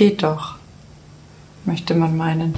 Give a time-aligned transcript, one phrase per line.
[0.00, 0.54] Geht doch,
[1.66, 2.54] möchte man meinen.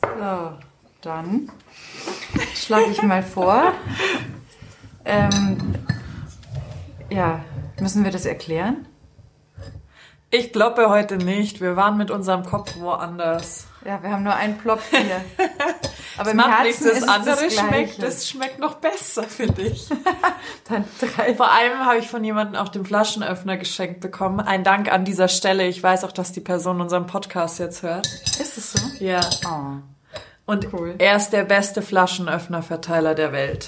[0.00, 0.52] So,
[1.00, 1.50] dann
[2.54, 3.72] schlage ich mal vor.
[5.04, 5.74] Ähm,
[7.10, 7.44] ja,
[7.80, 8.86] müssen wir das erklären?
[10.30, 11.60] Ich glaube heute nicht.
[11.60, 13.66] Wir waren mit unserem Kopf woanders.
[13.84, 15.43] Ja, wir haben nur einen Plop hier.
[16.16, 19.88] Aber im macht Herzen nichts, das andere das schmeckt, das schmeckt noch besser, finde ich.
[20.68, 21.34] Dann drei.
[21.34, 24.40] Vor allem habe ich von jemandem auch den Flaschenöffner geschenkt bekommen.
[24.40, 25.66] Ein Dank an dieser Stelle.
[25.66, 28.06] Ich weiß auch, dass die Person unseren Podcast jetzt hört.
[28.06, 29.04] Ist es so?
[29.04, 29.20] Ja.
[29.46, 29.80] Oh.
[30.46, 30.94] Und cool.
[30.98, 33.66] er ist der beste Flaschenöffnerverteiler der Welt.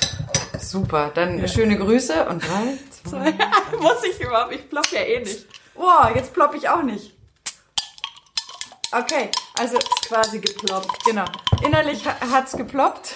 [0.60, 1.48] Super, dann ja.
[1.48, 2.78] schöne Grüße und drei,
[3.08, 3.32] zwei.
[3.80, 4.52] Muss ich überhaupt?
[4.52, 5.46] Ich plopp ja eh nicht.
[5.74, 7.14] Boah, jetzt plopp ich auch nicht.
[8.92, 11.04] Okay, also ist quasi geploppt.
[11.04, 11.24] Genau.
[11.64, 13.14] Innerlich hat's geploppt.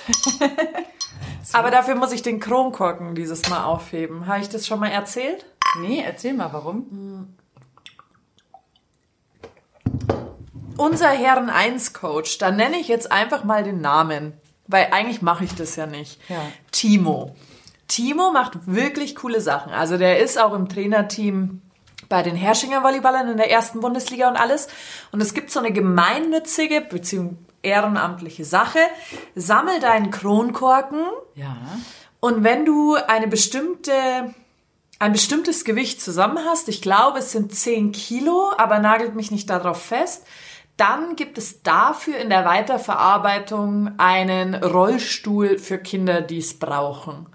[1.43, 1.53] so.
[1.59, 4.27] Aber dafür muss ich den Kronkorken dieses Mal aufheben.
[4.27, 5.47] Habe ich das schon mal erzählt?
[5.79, 6.87] Nee, erzähl mal, warum?
[6.91, 7.37] Hm.
[10.81, 14.33] unser Herren 1 Coach, da nenne ich jetzt einfach mal den Namen,
[14.67, 16.19] weil eigentlich mache ich das ja nicht.
[16.29, 16.41] Ja.
[16.73, 17.37] Timo.
[17.87, 19.73] Timo macht wirklich coole Sachen.
[19.73, 21.61] Also der ist auch im Trainerteam
[22.09, 24.69] bei den Herschinger Volleyballern in der ersten Bundesliga und alles.
[25.13, 27.35] Und es gibt so eine gemeinnützige bzw.
[27.63, 28.81] ehrenamtliche Sache.
[29.35, 31.05] Sammel deinen Kronkorken.
[31.35, 31.57] Ja.
[32.21, 34.35] Und wenn du eine bestimmte
[35.01, 39.49] ein bestimmtes Gewicht zusammen hast, ich glaube, es sind 10 Kilo, aber nagelt mich nicht
[39.49, 40.27] darauf fest,
[40.77, 47.27] dann gibt es dafür in der Weiterverarbeitung einen Rollstuhl für Kinder, die es brauchen.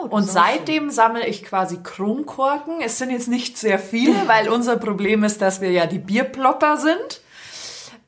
[0.00, 0.90] Oh, und seitdem schön.
[0.90, 2.80] sammle ich quasi Kronkorken.
[2.80, 6.76] Es sind jetzt nicht sehr viele, weil unser Problem ist, dass wir ja die Bierplopper
[6.76, 7.20] sind.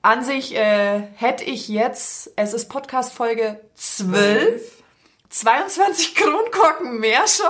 [0.02, 4.60] An sich äh, hätte ich jetzt, es ist Podcast Folge 12,
[5.30, 7.46] 22 Kronkorken mehr schon.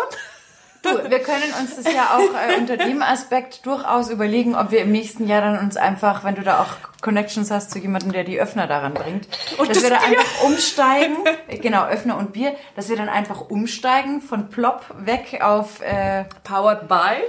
[0.82, 4.80] Du, wir können uns das ja auch äh, unter dem Aspekt durchaus überlegen, ob wir
[4.80, 8.24] im nächsten Jahr dann uns einfach, wenn du da auch Connections hast zu jemandem, der
[8.24, 11.16] die Öffner daran bringt, und dass das wir da einfach umsteigen,
[11.48, 16.24] äh, genau, Öffner und Bier, dass wir dann einfach umsteigen von Plop weg auf äh,
[16.44, 17.22] Powered by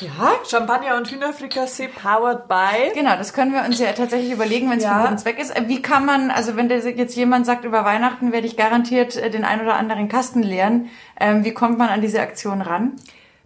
[0.00, 2.92] ja, Champagner und Hühnerfrikassee powered by.
[2.94, 5.06] Genau, das können wir uns ja tatsächlich überlegen, wenn es ja.
[5.06, 5.54] uns weg ist.
[5.54, 9.30] Äh, wie kann man, also wenn jetzt jemand sagt, über Weihnachten werde ich garantiert äh,
[9.30, 10.88] den ein oder anderen Kasten leeren,
[11.20, 12.96] ähm, wie kommt man an diese Aktion ran?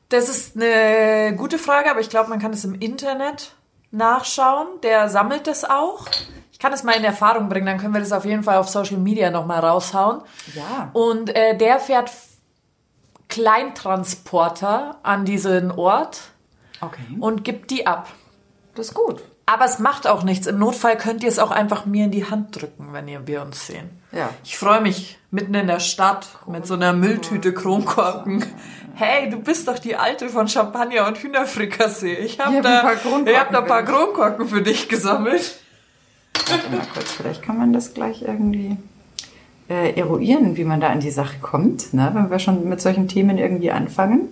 [0.08, 3.55] Das ist eine gute Frage, aber ich glaube, man kann es im Internet
[3.96, 4.66] nachschauen.
[4.82, 6.06] Der sammelt das auch.
[6.52, 8.68] Ich kann es mal in Erfahrung bringen, dann können wir das auf jeden Fall auf
[8.68, 10.22] Social Media nochmal raushauen.
[10.54, 10.90] Ja.
[10.94, 12.10] Und äh, der fährt
[13.28, 16.30] Kleintransporter an diesen Ort
[16.80, 17.02] Okay.
[17.20, 18.08] Und gibt die ab.
[18.74, 19.22] Das ist gut.
[19.46, 20.46] Aber es macht auch nichts.
[20.46, 23.42] Im Notfall könnt ihr es auch einfach mir in die Hand drücken, wenn ihr wir
[23.42, 23.90] uns sehen.
[24.12, 24.30] Ja.
[24.42, 28.44] Ich freue mich mitten in der Stadt mit so einer Mülltüte Kronkorken.
[28.98, 32.14] Hey, du bist doch die Alte von Champagner und Hühnerfrikassee.
[32.14, 35.60] Ich habe da, hab hab da ein paar Kronkorken für dich gesammelt.
[36.48, 38.78] Warte mal kurz, vielleicht kann man das gleich irgendwie
[39.68, 42.10] äh, eruieren, wie man da an die Sache kommt, ne?
[42.14, 44.28] wenn wir schon mit solchen Themen irgendwie anfangen.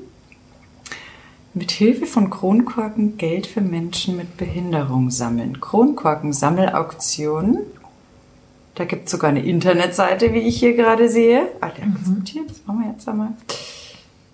[1.52, 5.60] Mit Hilfe von Kronkorken Geld für Menschen mit Behinderung sammeln.
[5.60, 7.58] Kronkorken-Sammelauktionen.
[8.76, 11.48] Da gibt es sogar eine Internetseite, wie ich hier gerade sehe.
[11.60, 12.22] Ah, der mhm.
[12.24, 13.34] hier, das machen wir jetzt einmal.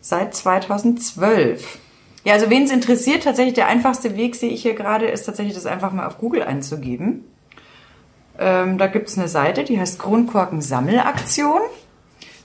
[0.00, 1.78] Seit 2012.
[2.24, 5.54] Ja, also wen es interessiert, tatsächlich der einfachste Weg, sehe ich hier gerade, ist tatsächlich
[5.54, 7.24] das einfach mal auf Google einzugeben.
[8.38, 11.60] Ähm, da gibt es eine Seite, die heißt Kronkorken Sammelaktion.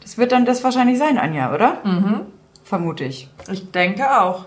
[0.01, 1.81] Das wird dann das wahrscheinlich sein, Anja, oder?
[1.83, 2.21] Mhm.
[2.63, 3.29] Vermute ich.
[3.51, 4.45] Ich denke auch.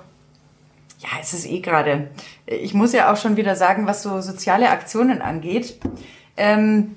[0.98, 2.10] Ja, es ist eh gerade.
[2.46, 5.78] Ich muss ja auch schon wieder sagen, was so soziale Aktionen angeht.
[6.36, 6.96] Ähm,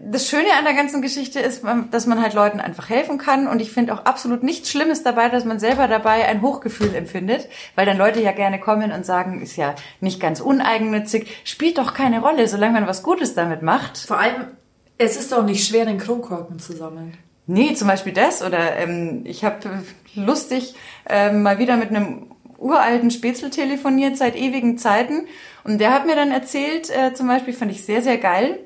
[0.00, 3.46] das Schöne an der ganzen Geschichte ist, dass man halt Leuten einfach helfen kann.
[3.46, 7.48] Und ich finde auch absolut nichts Schlimmes dabei, dass man selber dabei ein Hochgefühl empfindet,
[7.74, 11.94] weil dann Leute ja gerne kommen und sagen, ist ja nicht ganz uneigennützig, spielt doch
[11.94, 13.98] keine Rolle, solange man was Gutes damit macht.
[13.98, 14.46] Vor allem,
[14.98, 17.16] es ist doch nicht schwer, den Kronkorken zu sammeln.
[17.46, 18.42] Nee, zum Beispiel das.
[18.42, 19.82] Oder ähm, ich habe
[20.14, 20.74] lustig
[21.08, 25.26] ähm, mal wieder mit einem uralten Spätzle telefoniert seit ewigen Zeiten.
[25.64, 28.60] Und der hat mir dann erzählt, äh, zum Beispiel, fand ich sehr, sehr geil.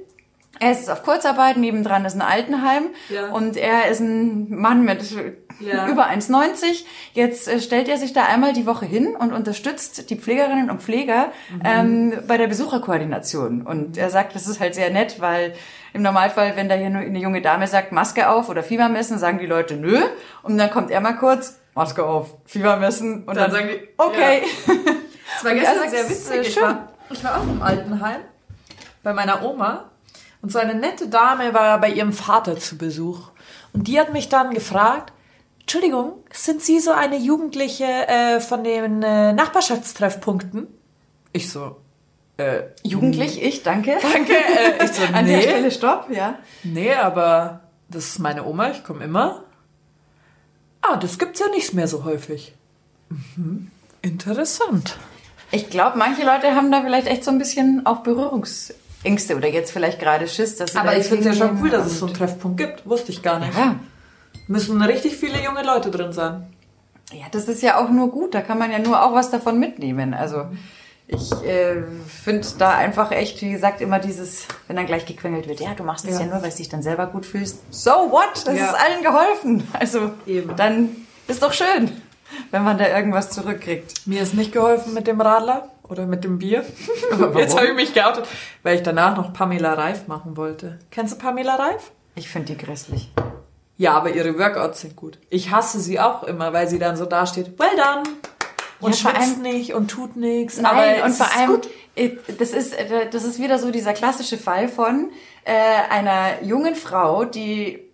[0.61, 3.29] Er ist auf Kurzarbeit, nebendran ist ein Altenheim ja.
[3.29, 5.03] und er ist ein Mann mit
[5.61, 5.87] ja.
[5.91, 6.85] über 1,90.
[7.13, 10.83] Jetzt äh, stellt er sich da einmal die Woche hin und unterstützt die Pflegerinnen und
[10.83, 11.63] Pfleger mhm.
[11.65, 13.63] ähm, bei der Besucherkoordination.
[13.63, 15.55] Und er sagt, das ist halt sehr nett, weil
[15.93, 19.19] im Normalfall, wenn da hier nur eine junge Dame sagt, Maske auf oder Fieber messen,
[19.19, 20.01] sagen die Leute nö.
[20.43, 23.25] Und dann kommt er mal kurz, Maske auf, Fieber messen.
[23.25, 24.43] Und dann, dann sagen die, okay.
[24.67, 24.75] Ja.
[25.37, 26.49] Das war gestern sehr witzig.
[26.49, 28.21] Ich war, ich war auch im Altenheim
[29.03, 29.91] bei meiner Oma.
[30.43, 33.31] Und so eine nette Dame war bei ihrem Vater zu Besuch.
[33.73, 35.13] Und die hat mich dann gefragt,
[35.61, 40.69] Entschuldigung, sind Sie so eine Jugendliche äh, von den äh, Nachbarschaftstreffpunkten?
[41.33, 41.77] Ich so,
[42.39, 43.97] äh, Jugendlich, ich, danke.
[44.01, 44.33] danke.
[44.35, 45.43] Äh, ich so, An der nee.
[45.43, 46.39] Stelle stopp, ja.
[46.63, 49.45] Nee, aber das ist meine Oma, ich komme immer.
[50.83, 52.55] Ah, das gibt's ja nicht mehr so häufig.
[53.09, 53.71] Mhm.
[54.03, 54.99] Interessant.
[55.51, 58.03] Ich glaube, manche Leute haben da vielleicht echt so ein bisschen auch
[59.07, 61.71] Berührungsängste oder jetzt vielleicht gerade Schiss, dass sie Aber ich finde es ja schon cool,
[61.71, 62.87] dass es so einen Treffpunkt gibt.
[62.89, 63.57] Wusste ich gar nicht.
[63.57, 63.77] Ja.
[64.49, 66.47] Müssen richtig viele junge Leute drin sein.
[67.13, 68.35] Ja, das ist ja auch nur gut.
[68.35, 70.13] Da kann man ja nur auch was davon mitnehmen.
[70.15, 70.47] Also
[71.09, 75.61] ich äh, finde da einfach echt, wie gesagt, immer dieses, wenn dann gleich gequengelt wird,
[75.61, 76.27] ja, du machst das ja, Ja.
[76.27, 77.59] nur, weil du dich dann selber gut fühlst.
[77.71, 78.45] So what?
[78.45, 78.67] Das Ja.
[78.67, 79.69] ist allen geholfen.
[79.73, 80.57] Also Eben.
[80.57, 80.89] dann
[81.29, 81.93] ist doch schön,
[82.51, 84.07] wenn man da irgendwas zurückkriegt.
[84.07, 86.65] Mir ist nicht geholfen mit dem Radler oder mit dem Bier.
[87.37, 88.27] Jetzt habe ich mich geoutet,
[88.63, 90.79] weil ich danach noch Pamela Reif machen wollte.
[90.91, 91.91] Kennst du Pamela Reif?
[92.15, 93.11] Ich finde die grässlich.
[93.79, 95.19] Ja, aber ihre Workouts sind gut.
[95.29, 98.03] Ich hasse sie auch immer, weil sie dann so dasteht, well done.
[98.81, 100.59] Und Ja, schwitzt nicht und tut nichts.
[100.61, 100.67] Nein,
[101.01, 101.69] aber und vor allem, gut.
[102.39, 105.11] das ist, äh, das ist wieder so dieser klassische Fall von
[105.45, 105.53] äh,
[105.91, 107.86] einer jungen Frau, die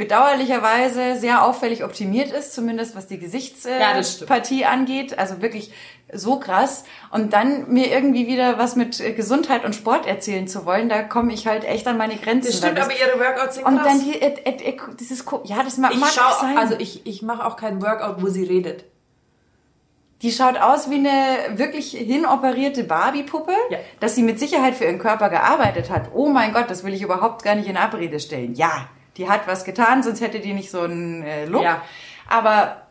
[0.00, 3.28] bedauerlicherweise sehr auffällig optimiert ist, zumindest was die Ja, das.
[4.08, 5.72] Gesichtspartie angeht, also wirklich
[6.12, 6.84] so krass.
[7.12, 11.02] Und dann mir irgendwie wieder was mit äh, Gesundheit und Sport erzählen zu wollen, da
[11.02, 12.48] komme ich halt echt an meine Grenzen.
[12.50, 13.86] Das stimmt, weil aber ihre Workouts sind und krass.
[13.86, 16.58] dann die, äh, äh, äh, dieses, ja, das mag, ich mag schau, sein.
[16.58, 18.84] also ich, ich mache auch keinen Workout, wo sie redet.
[20.22, 23.78] Die schaut aus wie eine wirklich hinoperierte Barbie-Puppe, Ja.
[24.00, 26.10] dass sie mit Sicherheit für ihren Körper gearbeitet hat.
[26.14, 28.54] Oh mein Gott, das will ich überhaupt gar nicht in Abrede stellen.
[28.54, 31.62] Ja, die hat was getan, sonst hätte die nicht so einen äh, Look.
[31.62, 31.82] Ja.
[32.28, 32.82] Aber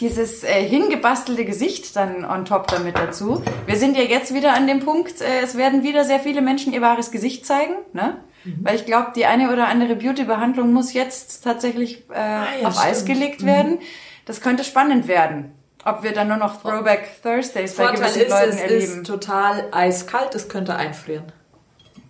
[0.00, 3.42] dieses äh, hingebastelte Gesicht dann on top damit dazu.
[3.66, 6.72] Wir sind ja jetzt wieder an dem Punkt, äh, es werden wieder sehr viele Menschen
[6.72, 8.16] ihr wahres Gesicht zeigen, ne?
[8.44, 8.58] Mhm.
[8.62, 12.78] Weil ich glaube, die eine oder andere Beauty-Behandlung muss jetzt tatsächlich äh, Ah, ja, auf
[12.78, 13.08] Eis stimmt.
[13.08, 13.20] Mhm.
[13.20, 13.78] gelegt werden.
[14.26, 15.52] Das könnte spannend werden.
[15.84, 19.00] Ob wir dann nur noch Throwback Thursdays bei Vorteil gewissen ist, Leuten es erleben.
[19.02, 21.24] ist total eiskalt, es könnte einfrieren.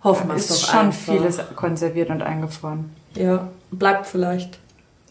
[0.01, 1.13] Hoffen wir es ist doch schon einfach.
[1.13, 2.95] vieles konserviert und eingefroren.
[3.15, 4.59] Ja, bleibt vielleicht.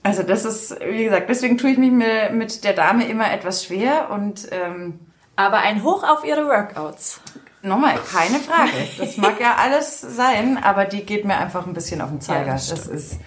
[0.02, 4.10] Also das ist, wie gesagt, deswegen tue ich mich mit der Dame immer etwas schwer
[4.10, 4.98] und ähm,
[5.36, 7.20] Aber ein Hoch auf ihre Workouts.
[7.62, 8.70] nochmal, keine Frage.
[8.98, 12.46] Das mag ja alles sein, aber die geht mir einfach ein bisschen auf den Zeiger.
[12.48, 13.18] Ja, das das ist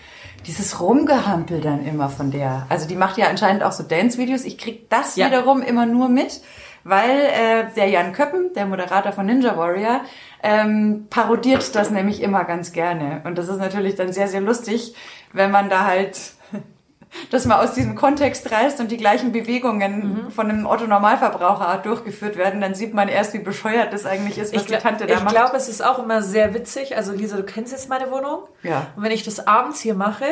[0.46, 2.68] dieses Rumgehampel dann immer von der.
[2.70, 4.46] Also die macht ja anscheinend auch so Dance-Videos.
[4.46, 5.26] Ich krieg das Ja.
[5.28, 6.42] wiederum immer nur mit,
[6.84, 10.02] weil äh, der Jan Köppen, der Moderator von Ninja Warrior,
[10.44, 13.22] ähm, parodiert das nämlich immer ganz gerne.
[13.26, 14.96] Und das ist natürlich dann sehr, sehr lustig,
[15.34, 16.20] wenn man da halt
[17.32, 20.32] das mal aus diesem Kontext reißt und die gleichen Bewegungen Mhm.
[20.32, 24.64] von einem Otto-Normalverbraucher durchgeführt werden, dann sieht man erst, wie bescheuert das eigentlich ist, was
[24.64, 25.34] Ich, die Tante da ich macht.
[25.36, 26.96] glaube, es ist auch immer sehr witzig.
[26.98, 28.40] Also Lisa, du kennst jetzt meine Wohnung.
[28.64, 28.88] Ja.
[28.96, 30.26] Und wenn ich das abends hier mache,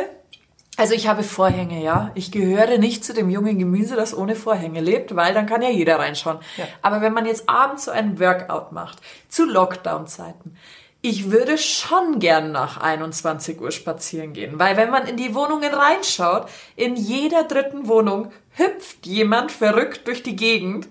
[0.78, 2.12] also ich habe Vorhänge, ja.
[2.16, 5.70] Ich gehöre nicht zu dem jungen Gemüse, das ohne Vorhänge lebt, weil dann kann ja
[5.70, 6.40] jeder reinschauen.
[6.58, 6.66] Ja.
[6.82, 9.00] Aber wenn man jetzt abends so einen Workout macht,
[9.30, 10.58] zu Lockdown-Zeiten,
[11.02, 15.72] ich würde schon gern nach 21 Uhr spazieren gehen, weil wenn man in die Wohnungen
[15.72, 20.88] reinschaut, in jeder dritten Wohnung hüpft jemand verrückt durch die Gegend.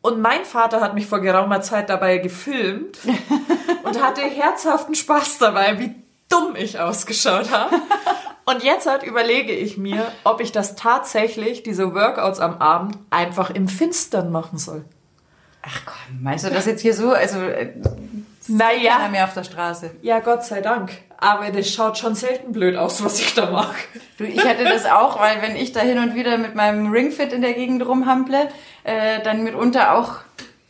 [0.00, 2.98] Und mein Vater hat mich vor geraumer Zeit dabei gefilmt
[3.82, 6.01] und hatte herzhaften Spaß dabei, wie
[6.32, 7.76] dumm ich ausgeschaut habe.
[8.44, 13.50] Und jetzt halt überlege ich mir, ob ich das tatsächlich, diese Workouts am Abend, einfach
[13.50, 14.84] im Finstern machen soll.
[15.62, 17.12] Ach komm, meinst du das jetzt hier so?
[17.12, 17.84] Also, äh, keiner
[18.48, 19.92] Naja, mehr auf der Straße.
[20.02, 20.90] ja, Gott sei Dank.
[21.18, 23.76] Aber das schaut schon selten blöd aus, was ich da mache.
[24.18, 27.32] Du, ich hätte das auch, weil wenn ich da hin und wieder mit meinem Ringfit
[27.32, 28.48] in der Gegend rumhample,
[28.82, 30.16] äh, dann mitunter auch,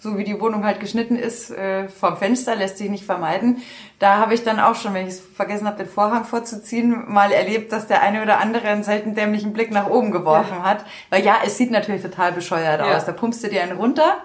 [0.02, 3.62] so wie die Wohnung halt geschnitten ist, äh, vom Fenster, lässt sich nicht vermeiden.
[4.00, 7.30] Da habe ich dann auch schon, wenn ich es vergessen habe, den Vorhang vorzuziehen, mal
[7.30, 10.84] erlebt, dass der eine oder andere einen selten dämlichen Blick nach oben geworfen hat.
[11.10, 12.96] Weil ja, es sieht natürlich total bescheuert Ja.
[12.96, 13.04] aus.
[13.04, 14.16] Da pumpst du dir einen runter,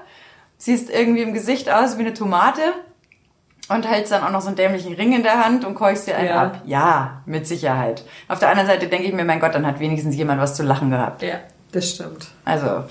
[0.57, 2.61] siehst irgendwie im Gesicht aus wie eine Tomate
[3.69, 6.15] und hältst dann auch noch so einen dämlichen Ring in der Hand und keuchst dir
[6.17, 6.41] einen Ja.
[6.41, 6.61] ab.
[6.65, 8.03] Ja, mit Sicherheit.
[8.29, 10.63] Auf der anderen Seite denke ich mir, mein Gott, dann hat wenigstens jemand was zu
[10.63, 11.21] lachen gehabt.
[11.21, 11.35] Ja,
[11.71, 12.29] das stimmt.
[12.45, 12.85] Also,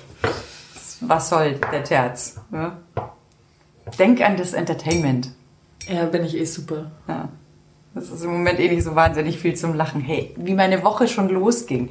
[1.00, 2.40] was soll der Terz?
[2.52, 2.78] Ja?
[3.98, 5.30] Denk an das Entertainment.
[5.88, 6.90] Ja, bin ich eh super.
[7.06, 7.28] Ja.
[7.94, 10.02] Das ist im Moment eh nicht so wahnsinnig viel zum Lachen.
[10.02, 11.90] Hey, wie meine Woche schon losging.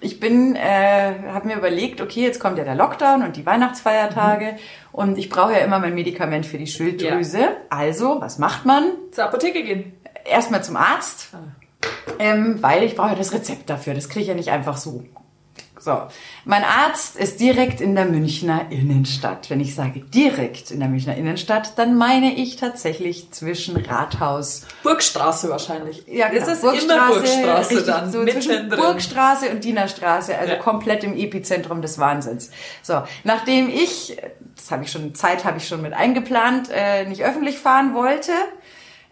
[0.00, 4.56] Ich bin, äh, habe mir überlegt, okay, jetzt kommt ja der Lockdown und die Weihnachtsfeiertage
[4.92, 7.48] und ich brauche ja immer mein Medikament für die Schilddrüse.
[7.68, 8.92] Also, was macht man?
[9.12, 9.92] Zur Apotheke gehen.
[10.24, 11.28] Erstmal zum Arzt,
[12.18, 13.92] ähm, weil ich brauche ja das Rezept dafür.
[13.92, 15.04] Das kriege ich ja nicht einfach so.
[15.84, 16.00] So,
[16.46, 19.50] mein Arzt ist direkt in der Münchner Innenstadt.
[19.50, 24.62] Wenn ich sage direkt in der Münchner Innenstadt, dann meine ich tatsächlich zwischen Rathaus.
[24.82, 26.04] Burgstraße wahrscheinlich.
[26.06, 28.10] Ja, ist genau, es immer Burgstraße richtig, dann.
[28.10, 28.80] So zwischen mittendrin.
[28.80, 30.58] Burgstraße und Dienerstraße, also Ja.
[30.58, 32.50] komplett im Epizentrum des Wahnsinns.
[32.80, 34.16] So, nachdem ich,
[34.56, 38.32] das habe ich schon, Zeit habe ich schon mit eingeplant, äh, nicht öffentlich fahren wollte,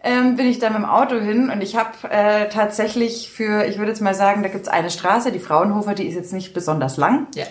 [0.03, 3.77] ähm, bin ich da mit dem Auto hin und ich habe äh, tatsächlich für, ich
[3.77, 6.97] würde jetzt mal sagen, da gibt's eine Straße, die Fraunhofer, die ist jetzt nicht besonders
[6.97, 7.27] lang.
[7.35, 7.45] Ja.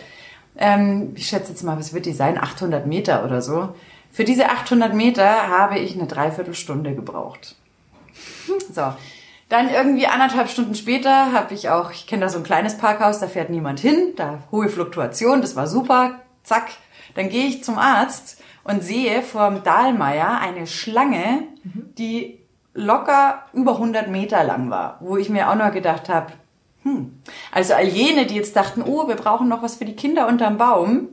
[0.58, 2.36] Ähm, ich schätze jetzt mal, was wird die sein?
[2.36, 3.74] 800 Meter oder so.
[4.10, 7.56] Für diese 800 Meter habe ich eine Dreiviertelstunde gebraucht.
[8.72, 8.92] So.
[9.48, 13.20] Dann irgendwie anderthalb Stunden später habe ich auch, ich kenne da so ein kleines Parkhaus,
[13.20, 16.70] da fährt niemand hin, da hohe Fluktuation, das war super, zack.
[17.14, 22.41] Dann gehe ich zum Arzt und sehe vorm Dahlmeier eine Schlange, die
[22.74, 26.32] locker über 100 Meter lang war, wo ich mir auch noch gedacht habe,
[26.82, 27.20] hm,
[27.52, 30.56] also all jene, die jetzt dachten, oh, wir brauchen noch was für die Kinder unterm
[30.58, 31.08] Baum,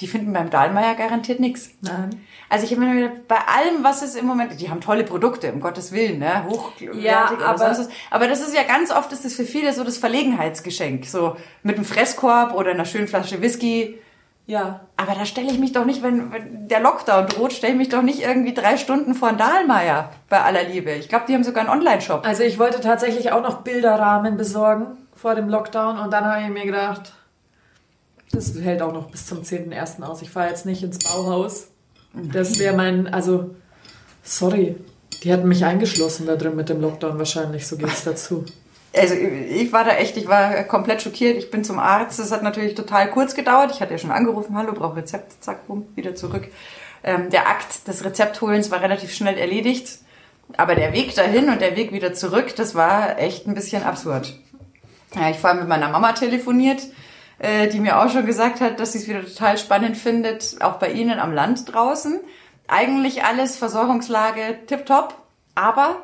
[0.00, 1.70] die finden beim Dahlmeier garantiert nichts.
[1.82, 2.10] Nein.
[2.48, 5.52] Also ich habe mir gedacht, bei allem, was es im Moment, die haben tolle Produkte,
[5.52, 7.88] um Gottes Willen, ne, hochwertig Ja, oder aber- sonst was.
[8.10, 11.76] Aber das ist ja ganz oft, ist das für viele so das Verlegenheitsgeschenk, so mit
[11.76, 13.98] einem Fresskorb oder einer schönen Flasche Whisky.
[14.46, 14.80] Ja.
[14.96, 17.88] Aber da stelle ich mich doch nicht, wenn, wenn der Lockdown droht, stelle ich mich
[17.88, 20.92] doch nicht irgendwie drei Stunden vor Dahlmeier, bei aller Liebe.
[20.92, 22.26] Ich glaube, die haben sogar einen Online-Shop.
[22.26, 26.48] Also ich wollte tatsächlich auch noch Bilderrahmen besorgen vor dem Lockdown und dann habe ich
[26.48, 27.12] mir gedacht,
[28.32, 30.02] das hält auch noch bis zum 10.01.
[30.02, 30.22] aus.
[30.22, 31.68] Ich fahre jetzt nicht ins Bauhaus.
[32.14, 33.54] Das wäre mein, also,
[34.22, 34.76] sorry.
[35.22, 38.44] Die hatten mich eingeschlossen da drin mit dem Lockdown wahrscheinlich, so geht's dazu.
[38.94, 41.38] Also ich war da echt, ich war komplett schockiert.
[41.38, 42.18] Ich bin zum Arzt.
[42.18, 43.70] Das hat natürlich total kurz gedauert.
[43.72, 46.48] Ich hatte ja schon angerufen, hallo, brauche Rezept, zack, bumm, wieder zurück.
[47.02, 49.98] Ähm, der Akt des Rezeptholens war relativ schnell erledigt.
[50.56, 54.34] Aber der Weg dahin und der Weg wieder zurück, das war echt ein bisschen absurd.
[55.14, 56.82] Ja, ich vorher mit meiner Mama telefoniert,
[57.38, 60.74] äh, die mir auch schon gesagt hat, dass sie es wieder total spannend findet, auch
[60.74, 62.20] bei Ihnen am Land draußen.
[62.68, 65.14] Eigentlich alles Versorgungslage tipptopp,
[65.54, 66.02] aber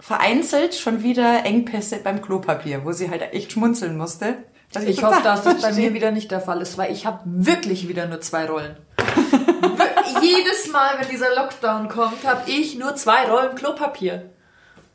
[0.00, 4.38] vereinzelt schon wieder Engpässe beim Klopapier, wo sie halt echt schmunzeln musste.
[4.86, 7.20] Ich total hoffe, dass das bei mir wieder nicht der Fall ist, weil ich habe
[7.24, 8.76] wirklich wieder nur zwei Rollen.
[10.22, 14.30] Jedes Mal, wenn dieser Lockdown kommt, habe ich nur zwei Rollen Klopapier.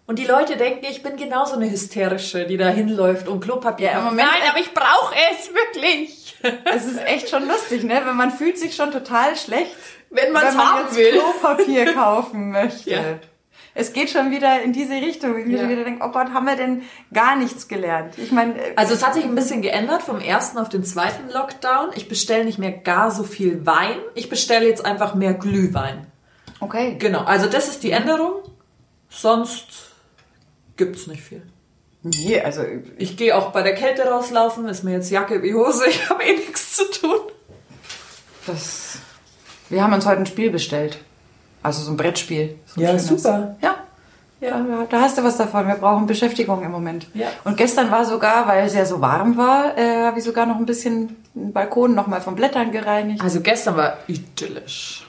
[0.08, 3.92] Und die Leute denken, ich bin genauso eine Hysterische, die da hinläuft und Klopapier.
[3.92, 4.02] Ja.
[4.02, 6.36] Moment- Nein, aber ich brauche es wirklich.
[6.74, 8.02] Es ist echt schon lustig, ne?
[8.06, 9.76] Wenn man fühlt sich schon total schlecht,
[10.12, 11.12] Wenn man's wenn man haben jetzt will.
[11.14, 12.90] Klopapier kaufen möchte.
[12.92, 13.00] Ja.
[13.78, 15.38] Es geht schon wieder in diese Richtung.
[15.38, 15.60] Ich Ja.
[15.60, 18.18] schon wieder denke, oh Gott, haben wir denn gar nichts gelernt?
[18.18, 21.30] Ich meine, äh, Also es hat sich ein bisschen geändert vom ersten auf den zweiten
[21.30, 21.90] Lockdown.
[21.96, 23.98] Ich bestelle nicht mehr gar so viel Wein.
[24.16, 26.08] Ich bestelle jetzt einfach mehr Glühwein.
[26.62, 26.96] okay.
[26.98, 28.36] Genau, also das ist die Änderung.
[29.10, 29.92] Sonst
[30.78, 31.42] gibt's nicht viel.
[32.02, 32.64] Nee, also
[32.98, 36.24] Ich gehe auch bei der Kälte rauslaufen, ist mir jetzt Jacke wie Hose, ich habe
[36.24, 37.20] eh nichts zu tun.
[38.48, 39.00] das.
[39.70, 41.00] Wir haben uns heute ein Spiel bestellt.
[41.66, 42.60] Also so ein Brettspiel.
[42.68, 43.08] So ein Ja, schönes.
[43.08, 43.56] super.
[43.62, 43.76] Ja.
[44.42, 45.66] Ja, da hast du was davon.
[45.68, 47.08] Wir brauchen Beschäftigung im Moment.
[47.16, 47.28] Ja.
[47.46, 50.58] Und gestern war sogar, weil es ja so warm war, äh, habe ich sogar noch
[50.58, 53.22] ein bisschen den Balkon nochmal von Blättern gereinigt.
[53.24, 55.08] Also gestern war idyllisch.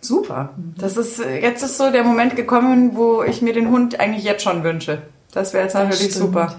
[0.00, 0.50] Super.
[0.76, 4.22] Das ist, äh, jetzt ist so der Moment gekommen, wo ich mir den Hund eigentlich
[4.24, 5.02] jetzt schon wünsche.
[5.32, 6.14] Das wäre jetzt natürlich stimmt.
[6.14, 6.54] super.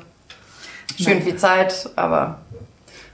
[1.00, 2.39] Schön viel Zeit, aber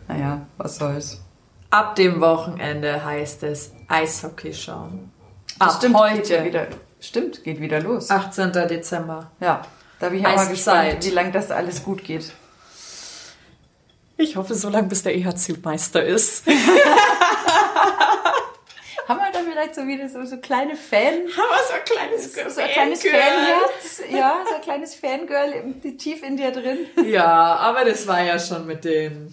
[0.08, 1.22] naja, was soll's.
[1.70, 5.12] Ab dem Wochenende heißt es Eishockey schauen.
[5.60, 6.68] Ab stimmt, Geht heute, ja wieder,
[7.00, 8.10] stimmt, geht wieder los.
[8.12, 8.52] 18.
[8.52, 9.32] Dezember.
[9.40, 9.62] Ja,
[10.00, 12.32] da bin ich auch mal gespannt, wie lange das alles gut geht.
[14.18, 16.46] Ich hoffe so lange, bis der EHC-Meister ist.
[19.08, 22.60] Haben wir da vielleicht so wieder so, so kleine Fan, Aber so ein kleines, so
[22.62, 26.80] ein kleines Fanherz, ja, so ein kleines Fangirl im- tief in dir drin?
[27.06, 29.30] Ja, aber das war ja schon mit dem,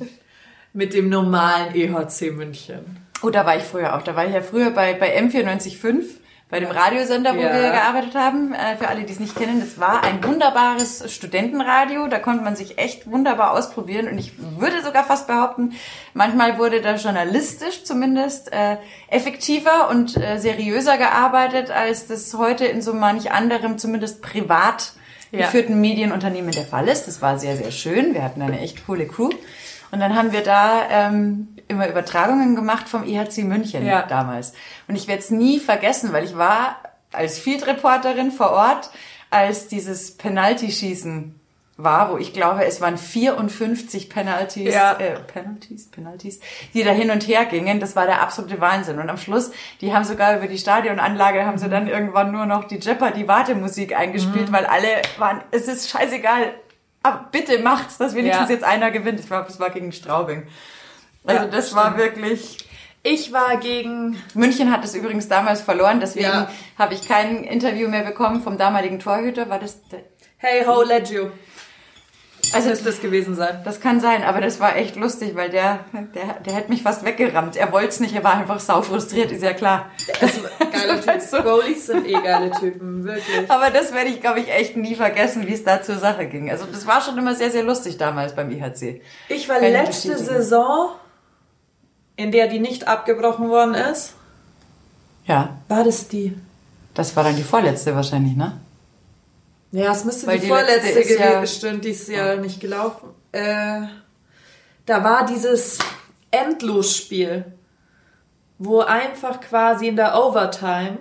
[0.75, 3.02] mit dem normalen EHC München.
[3.23, 4.03] Oh, da war ich früher auch.
[4.03, 6.05] Da war ich ja früher bei, bei M945,
[6.51, 7.53] bei dem Radiosender, wo Ja.
[7.55, 8.53] wir gearbeitet haben.
[8.53, 12.09] Äh, für alle, die es nicht kennen, das war ein wunderbares Studentenradio.
[12.09, 14.09] Da konnte man sich echt wunderbar ausprobieren.
[14.09, 15.73] Und ich würde sogar fast behaupten,
[16.15, 18.77] manchmal wurde da journalistisch zumindest äh,
[19.09, 24.93] effektiver und äh, seriöser gearbeitet, als das heute in so manch anderem, zumindest privat
[25.31, 25.47] Ja.
[25.47, 27.07] geführten Medienunternehmen der Fall ist.
[27.07, 28.13] Das war sehr, sehr schön.
[28.15, 29.31] Wir hatten eine echt coole Crew.
[29.91, 34.03] Und dann haben wir da ähm, immer Übertragungen gemacht vom EHC München Ja.
[34.03, 34.53] damals.
[34.89, 36.77] Und ich werde es nie vergessen, weil ich war
[37.13, 38.91] als Field Reporterin vor Ort,
[39.31, 41.39] als dieses Penalty-Schießen
[41.79, 44.93] war, wo ich glaube, es waren 54 Penalties, Ja.
[44.93, 46.39] äh, Penalties, Penalties,
[46.75, 47.81] die da hin und her gingen.
[47.81, 48.99] Das war der absolute Wahnsinn.
[48.99, 49.51] Und am Schluss,
[49.81, 54.53] die haben sogar über die Stadionanlage, haben sie dann irgendwann nur noch die Jeopardy-Wartemusik eingespielt,
[54.53, 54.87] weil alle
[55.19, 56.53] waren, es ist scheißegal,
[57.03, 58.55] aber bitte macht's, dass wenigstens Ja.
[58.55, 59.19] jetzt einer gewinnt.
[59.19, 60.47] Ich glaube, es war gegen Straubing.
[61.25, 61.99] Also Ja, das war stimmt.
[61.99, 62.59] wirklich.
[63.05, 66.51] Ich war gegen München hat es übrigens damals verloren, deswegen Ja.
[66.79, 69.49] habe ich kein Interview mehr bekommen vom damaligen Torhüter.
[69.49, 69.81] War das?
[70.37, 71.31] Hey Ho Leggio.
[72.53, 73.63] Also Müsste es gewesen sein.
[73.65, 75.81] das kann sein, aber das war echt lustig, weil der,
[76.15, 77.57] der, der hätte mich fast weggerammt.
[77.57, 79.91] Er wollte es nicht, er war einfach sau frustriert, ist ja klar.
[80.73, 81.37] Geile Weißt du?
[81.39, 81.51] Typen.
[81.51, 83.49] Goalies sind eh geile Typen, wirklich.
[83.51, 86.51] Aber das werde ich, glaube ich, echt nie vergessen, wie es da zur Sache ging.
[86.51, 89.01] Also das war schon immer sehr, sehr lustig damals beim IHC.
[89.29, 90.19] Ich war Keine letzte.
[90.19, 90.91] Saison,
[92.17, 94.15] in der die nicht abgebrochen worden ist.
[95.27, 96.37] Ja, War das die?
[96.95, 98.61] das war dann die vorletzte wahrscheinlich, ne?
[99.71, 102.61] Ja, es müsste Weil die, die letzte vorletzte gewesen, ja- bestimmt, die ist ja nicht
[102.61, 103.09] gelaufen.
[103.33, 103.83] Äh,
[104.85, 105.79] da war dieses
[106.31, 107.47] Endlosspiel,
[108.59, 110.99] wo einfach quasi in der Overtime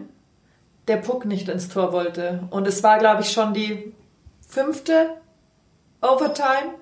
[0.87, 2.43] der Puck nicht ins Tor wollte.
[2.51, 3.93] Und es war, glaube ich, schon die
[4.47, 5.09] fünfte
[6.01, 6.75] Overtime.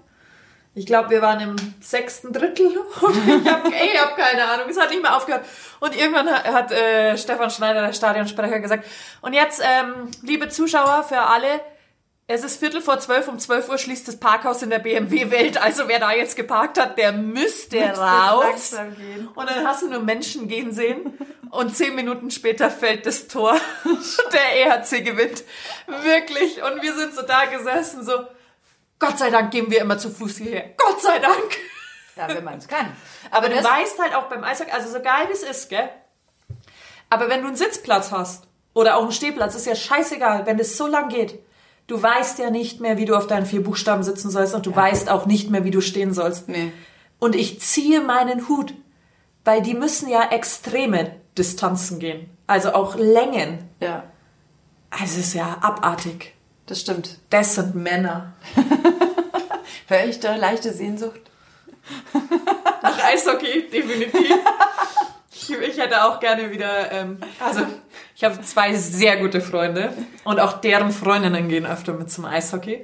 [0.76, 2.68] Ich glaube, wir waren im sechsten Drittel
[3.02, 5.46] und ich habe ich hab keine Ahnung, es hat nicht mehr aufgehört.
[5.80, 8.86] Und irgendwann hat, hat äh, Stefan Schneider, der Stadionsprecher, gesagt,
[9.22, 11.62] und jetzt, ähm, liebe Zuschauer, für alle,
[12.32, 15.88] es ist Viertel vor zwölf, um zwölf Uhr schließt das Parkhaus in der BMW-Welt, also
[15.88, 18.76] wer da jetzt geparkt hat, der müsste Müsste raus.
[19.34, 21.18] Und dann hast du nur Menschen gehen sehen
[21.50, 23.56] und zehn Minuten später fällt das Tor.
[24.32, 25.44] Der EHC gewinnt.
[25.88, 26.62] Wirklich.
[26.62, 28.14] Und wir sind so da gesessen, so,
[29.00, 30.72] Gott sei Dank gehen wir immer zu Fuß hierher.
[30.78, 31.58] Gott sei Dank.
[32.16, 32.92] Ja, wenn man es kann.
[33.32, 35.90] Aber Aber du weißt halt auch beim Eishockey, also so geil wie es ist, gell?
[37.10, 40.78] Aber wenn du einen Sitzplatz hast oder auch einen Stehplatz, ist ja scheißegal, wenn es
[40.78, 41.40] so lang geht.
[41.88, 44.76] Du weißt ja nicht mehr, wie du auf deinen vier Buchstaben sitzen sollst und du
[44.76, 46.48] weißt auch nicht mehr, wie du stehen sollst.
[46.50, 46.72] Nee.
[47.18, 48.74] Und ich ziehe meinen Hut,
[49.44, 52.30] weil die müssen ja extreme Distanzen gehen.
[52.46, 53.70] Also auch Längen.
[53.80, 54.04] ja,
[54.92, 56.36] Also es ist ja abartig.
[56.70, 57.18] Das stimmt.
[57.30, 58.34] Das sind Männer.
[59.88, 61.20] Hör ich da leichte Sehnsucht?
[62.84, 64.36] Nach Eishockey, definitiv.
[65.32, 67.62] Ich, ich hätte auch gerne wieder, ähm, also
[68.16, 72.84] ich habe zwei sehr gute Freunde und auch deren Freundinnen gehen öfter mit zum Eishockey.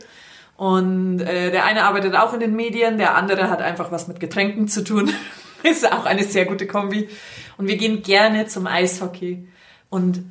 [0.58, 4.20] Und äh, der eine arbeitet auch in den Medien, der andere hat einfach was mit
[4.20, 5.14] Getränken zu tun.
[5.64, 7.10] Ist auch eine sehr gute Kombi.
[7.58, 9.48] Und wir gehen gerne zum Eishockey.
[9.90, 10.24] Und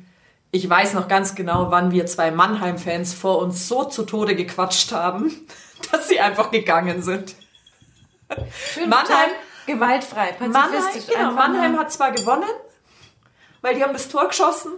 [0.55, 4.93] ich weiß noch ganz genau, wann wir zwei Mannheim-Fans vor uns so zu Tode gequatscht
[4.93, 5.45] haben,
[5.91, 7.35] dass sie einfach gegangen sind.
[8.73, 9.31] Schön Mannheim-
[9.67, 11.13] gewaltfrei, Mannheim, pazifistisch.
[11.13, 12.49] genau, einfach Mannheim hat zwar gewonnen,
[13.61, 14.71] weil die haben das Tor geschossen,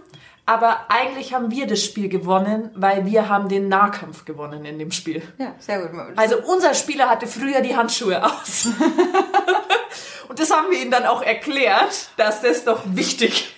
[0.46, 4.90] aber eigentlich haben wir das Spiel gewonnen, weil wir haben den Nahkampf gewonnen in dem
[4.90, 5.22] Spiel.
[5.38, 6.00] Ja, sehr gut.
[6.16, 8.66] Also unser Spieler hatte früher die Handschuhe aus.
[10.28, 13.54] Und das haben wir ihnen dann auch erklärt, dass das doch wichtig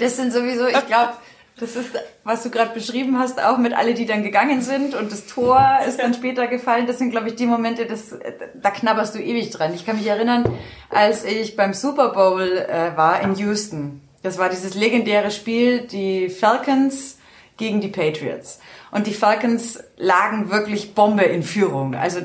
[0.00, 1.12] Das sind sowieso, ich glaube,
[1.60, 1.90] das ist,
[2.24, 5.60] was du gerade beschrieben hast, auch mit alle, die dann gegangen sind und das Tor
[5.86, 6.86] ist dann später gefallen.
[6.86, 8.14] Das sind, glaube ich, die Momente, das,
[8.54, 9.74] da knabberst du ewig dran.
[9.74, 10.44] Ich kann mich erinnern,
[10.90, 14.00] als ich beim Super Bowl äh, war in Houston.
[14.22, 17.18] Das war dieses legendäre Spiel, die Falcons
[17.56, 18.60] gegen die Patriots.
[18.90, 21.94] Und die Falcons lagen wirklich Bombe in Führung.
[21.94, 22.20] Also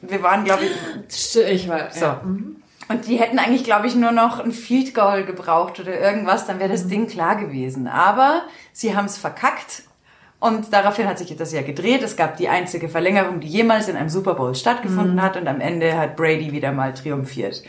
[0.00, 2.14] wir waren, glaube ich, Ich war, so.
[2.88, 6.58] Und die hätten eigentlich, glaube ich, nur noch ein Field Goal gebraucht oder irgendwas, dann
[6.58, 7.86] wäre das Ding klar gewesen.
[7.86, 8.42] Aber
[8.72, 9.84] sie haben es verkackt
[10.38, 12.02] und daraufhin hat sich das ja gedreht.
[12.02, 15.60] Es gab die einzige Verlängerung, die jemals in einem Super Bowl stattgefunden hat und am
[15.60, 17.62] Ende hat Brady wieder mal triumphiert.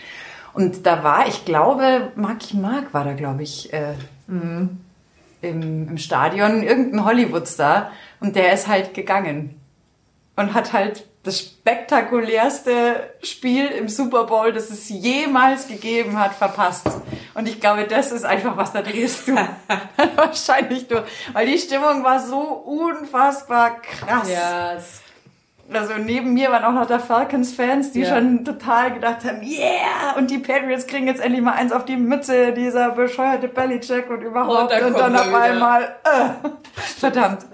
[0.53, 3.93] Und da war, ich glaube, Marky Mark war da, glaube ich, äh,
[4.27, 4.79] im,
[5.41, 9.55] im Stadion, irgendein Hollywood-Star und der ist halt gegangen
[10.35, 16.87] und hat halt das spektakulärste Spiel im Super Bowl, das es jemals gegeben hat, verpasst.
[17.33, 19.35] Und ich glaube, das ist einfach, was da drehst du.
[20.15, 21.03] Wahrscheinlich du.
[21.33, 24.29] Weil die Stimmung war so unfassbar krass.
[24.29, 24.77] Ja,
[25.73, 28.15] Also neben mir waren auch noch da Falcons-Fans, die Ja.
[28.15, 30.15] schon total gedacht haben, yeah!
[30.17, 34.21] Und die Patriots kriegen jetzt endlich mal eins auf die Mütze, dieser bescheuerte Bellycheck und
[34.21, 34.61] überhaupt.
[34.61, 36.49] Und dann Und, dann auf einmal, äh,
[36.99, 37.45] verdammt.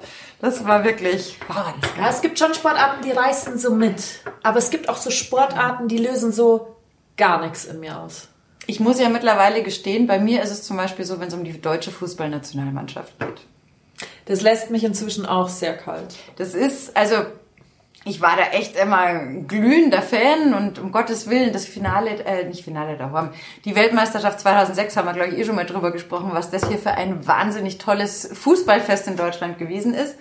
[0.41, 4.21] Das war wirklich, war das Ja, es gibt schon Sportarten, die reißen so mit.
[4.41, 6.75] Aber es gibt auch so Sportarten, die lösen so
[7.15, 8.27] gar nichts in mir aus.
[8.65, 11.43] Ich muss ja mittlerweile gestehen, bei mir ist es zum Beispiel so, wenn es um
[11.43, 13.41] die deutsche Fußballnationalmannschaft geht.
[14.25, 16.15] Das lässt mich inzwischen auch sehr kalt.
[16.37, 17.25] Das ist, also,
[18.03, 19.13] ich war da echt immer
[19.47, 23.29] glühender Fan und um Gottes Willen, das Finale, äh, nicht Finale da haben,
[23.63, 26.79] die Weltmeisterschaft 2006 haben wir, glaube ich, eh schon mal drüber gesprochen, was das hier
[26.79, 30.17] für ein wahnsinnig tolles Fußballfest in Deutschland gewesen ist.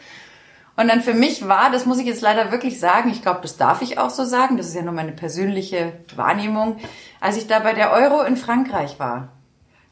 [0.76, 3.56] Und dann für mich war, das muss ich jetzt leider wirklich sagen, ich glaube, das
[3.56, 6.76] darf ich auch so sagen, das ist ja nur meine persönliche Wahrnehmung,
[7.20, 9.28] als ich da bei der Euro in Frankreich war.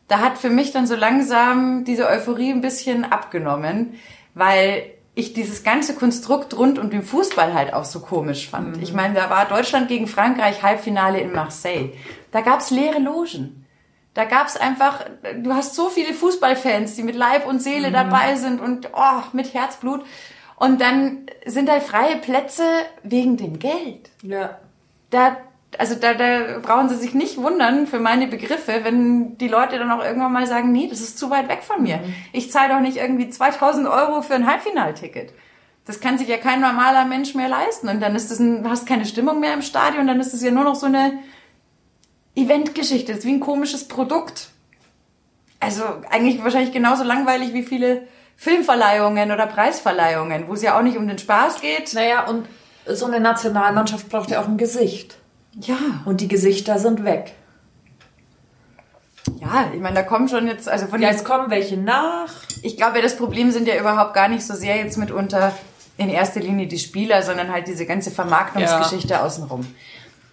[0.08, 3.94] Da hat für mich dann so langsam diese Euphorie ein bisschen abgenommen,
[4.34, 8.76] weil ich dieses ganze Konstrukt rund um den Fußball halt auch so komisch fand.
[8.76, 8.82] Mhm.
[8.84, 11.90] Ich meine, da war Deutschland gegen Frankreich Halbfinale in Marseille.
[12.30, 13.66] Da gab's leere Logen.
[14.14, 15.04] Da gab's einfach,
[15.42, 17.94] du hast so viele Fußballfans, die mit Leib und Seele mhm.
[17.94, 20.04] dabei sind und oh, mit Herzblut.
[20.54, 22.62] Und dann sind da freie Plätze
[23.02, 24.10] wegen dem Geld.
[24.22, 24.58] Ja.
[25.10, 25.36] Da,
[25.76, 29.90] also da, da brauchen sie sich nicht wundern für meine Begriffe, wenn die Leute dann
[29.90, 31.98] auch irgendwann mal sagen, nee, das ist zu weit weg von mir.
[31.98, 32.14] Mhm.
[32.32, 35.34] Ich zahle doch nicht irgendwie 2000 Euro für ein Halbfinalticket.
[35.84, 37.88] Das kann sich ja kein normaler Mensch mehr leisten.
[37.88, 40.50] Und dann ist das ein, hast keine Stimmung mehr im Stadion, dann ist es ja
[40.50, 41.18] nur noch so eine
[42.34, 43.12] Eventgeschichte.
[43.12, 44.48] Das ist wie ein komisches Produkt.
[45.60, 50.96] Also eigentlich wahrscheinlich genauso langweilig wie viele Filmverleihungen oder Preisverleihungen, wo es ja auch nicht
[50.96, 51.92] um den Spaß geht.
[51.94, 52.46] Naja, und
[52.86, 55.18] so eine Nationalmannschaft braucht ja auch ein Gesicht.
[55.60, 56.02] Ja.
[56.04, 57.34] Und die Gesichter sind weg.
[59.40, 62.32] Ja, ich meine, da kommen schon jetzt, also von Ja, jetzt kommen welche nach.
[62.62, 65.52] Ich glaube, das Problem sind ja überhaupt gar nicht so sehr jetzt mitunter
[65.96, 69.22] in erster Linie die Spieler, sondern halt diese ganze Vermarktungsgeschichte ja.
[69.22, 69.66] außenrum.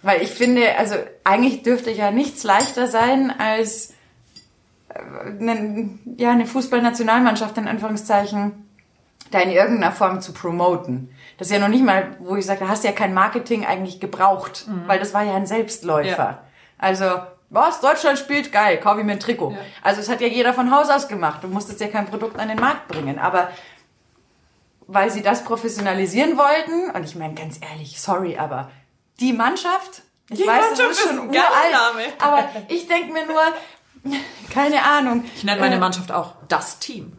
[0.02, 3.92] Weil ich finde, also eigentlich dürfte ja nichts leichter sein, als
[4.88, 5.00] äh,
[5.40, 8.66] eine, ja, eine Fußballnationalmannschaft in Anführungszeichen
[9.30, 11.08] da in irgendeiner Form zu promoten.
[11.38, 13.66] Das ist ja noch nicht mal, wo ich sage, da hast du ja kein Marketing
[13.66, 14.84] eigentlich gebraucht, mhm.
[14.86, 16.16] weil das war ja ein Selbstläufer.
[16.16, 16.42] Ja.
[16.78, 17.04] Also,
[17.50, 17.80] was?
[17.80, 19.52] Deutschland spielt geil, kauf ich mir ein Trikot.
[19.52, 19.58] Ja.
[19.82, 21.44] Also, es hat ja jeder von Haus aus gemacht.
[21.44, 23.18] Du musstest ja kein Produkt an den Markt bringen.
[23.18, 23.50] Aber
[24.86, 28.70] weil sie das professionalisieren wollten, und ich meine ganz ehrlich, sorry, aber
[29.20, 33.42] die Mannschaft, ich die weiß, Mannschaft das ist schon uralt, aber ich denke mir nur,
[34.52, 35.24] keine Ahnung.
[35.34, 37.12] Ich nenne meine äh, Mannschaft auch das Team.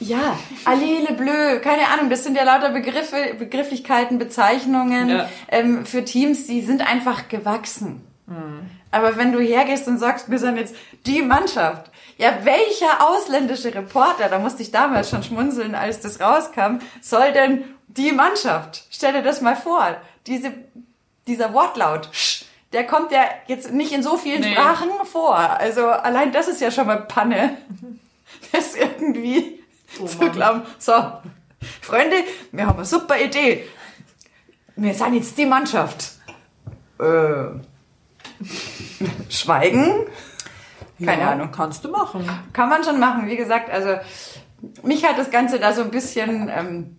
[0.00, 5.28] Ja, Allele Bleu, keine Ahnung, das sind ja lauter Begriffe, Begrifflichkeiten, Bezeichnungen ja.
[5.48, 8.06] ähm, für Teams, die sind einfach gewachsen.
[8.26, 8.70] Mhm.
[8.90, 14.28] Aber wenn du hergehst und sagst, wir sind jetzt die Mannschaft, ja, welcher ausländische Reporter,
[14.28, 18.84] da musste ich damals schon schmunzeln, als das rauskam, soll denn die Mannschaft?
[18.90, 19.96] Stell dir das mal vor.
[20.26, 20.52] Diese,
[21.26, 22.08] dieser Wortlaut,
[22.74, 24.52] der kommt ja jetzt nicht in so vielen nee.
[24.52, 25.38] Sprachen vor.
[25.38, 27.56] Also allein das ist ja schon mal Panne.
[28.52, 29.60] Das irgendwie
[30.00, 30.92] oh zu glauben, so,
[31.80, 32.16] Freunde,
[32.52, 33.64] wir haben eine super Idee.
[34.76, 36.12] Wir sind jetzt die Mannschaft.
[37.00, 37.46] Äh,
[39.28, 40.06] schweigen?
[41.04, 41.50] Keine ja, Ahnung.
[41.50, 42.28] Kannst du machen.
[42.52, 43.26] Kann man schon machen.
[43.26, 43.96] Wie gesagt, also
[44.82, 46.96] mich hat das Ganze da so ein bisschen ähm,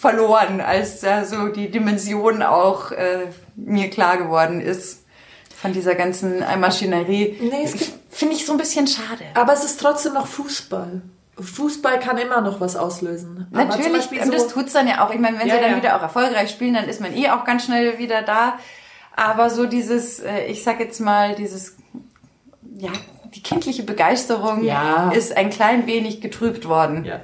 [0.00, 5.04] verloren, als da so die Dimension auch äh, mir klar geworden ist
[5.60, 7.38] von dieser ganzen Maschinerie.
[7.40, 7.66] Nee,
[8.10, 9.24] finde ich so ein bisschen schade.
[9.34, 11.00] Aber es ist trotzdem noch Fußball.
[11.40, 13.46] Fußball kann immer noch was auslösen.
[13.50, 15.12] Natürlich, und das tut's dann ja auch.
[15.12, 15.76] Ich meine, wenn ja, sie dann ja.
[15.78, 18.58] wieder auch erfolgreich spielen, dann ist man eh auch ganz schnell wieder da.
[19.16, 21.76] Aber so dieses, äh, ich sag jetzt mal, dieses,
[22.76, 22.90] ja,
[23.34, 25.10] die kindliche Begeisterung ja.
[25.10, 27.04] ist ein klein wenig getrübt worden.
[27.04, 27.20] Ja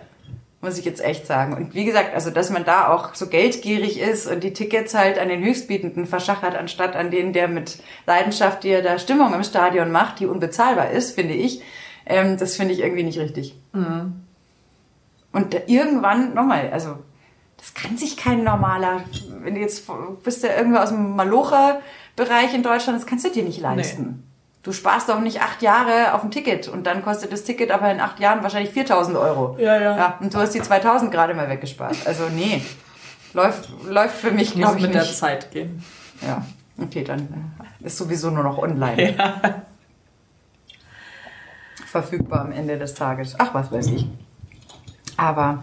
[0.60, 1.54] muss ich jetzt echt sagen.
[1.54, 5.18] Und wie gesagt, also dass man da auch so geldgierig ist und die Tickets halt
[5.18, 9.90] an den Höchstbietenden verschachert, anstatt an denen, der mit Leidenschaft dir da Stimmung im Stadion
[9.90, 11.62] macht, die unbezahlbar ist, finde ich.
[12.04, 13.54] Ähm, das finde ich irgendwie nicht richtig.
[13.72, 14.24] Mhm.
[15.32, 16.98] Und irgendwann, nochmal, also
[17.56, 19.02] das kann sich kein normaler,
[19.42, 19.84] wenn du jetzt
[20.24, 24.02] bist ja irgendwo aus dem Malocher-Bereich in Deutschland, das kannst du dir nicht leisten.
[24.02, 24.29] Nee.
[24.62, 27.90] Du sparst doch nicht acht Jahre auf ein Ticket und dann kostet das Ticket aber
[27.90, 29.56] in acht Jahren wahrscheinlich 4000 Euro.
[29.58, 29.96] Ja, ja.
[29.96, 31.96] ja und du hast die 2000 gerade mal weggespart.
[32.04, 32.62] Also nee,
[33.32, 35.06] läuft, läuft für mich, glaube ich, mit nicht.
[35.06, 35.82] der Zeit gehen.
[36.20, 36.44] Ja,
[36.78, 39.16] okay, dann äh, ist sowieso nur noch online.
[39.16, 39.62] Ja.
[41.86, 43.36] Verfügbar am Ende des Tages.
[43.38, 44.06] Ach, was weiß ich.
[45.16, 45.62] Aber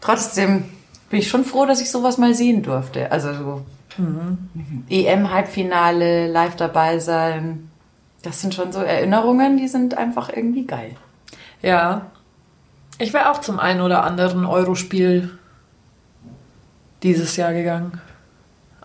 [0.00, 0.64] trotzdem
[1.10, 3.12] bin ich schon froh, dass ich sowas mal sehen durfte.
[3.12, 3.62] Also so
[3.98, 4.84] mhm.
[4.88, 7.68] EM-Halbfinale, live dabei sein
[8.22, 10.94] das sind schon so Erinnerungen, die sind einfach irgendwie geil.
[11.60, 12.06] Ja.
[12.98, 15.38] Ich wäre auch zum einen oder anderen Eurospiel
[17.02, 18.00] dieses Jahr gegangen.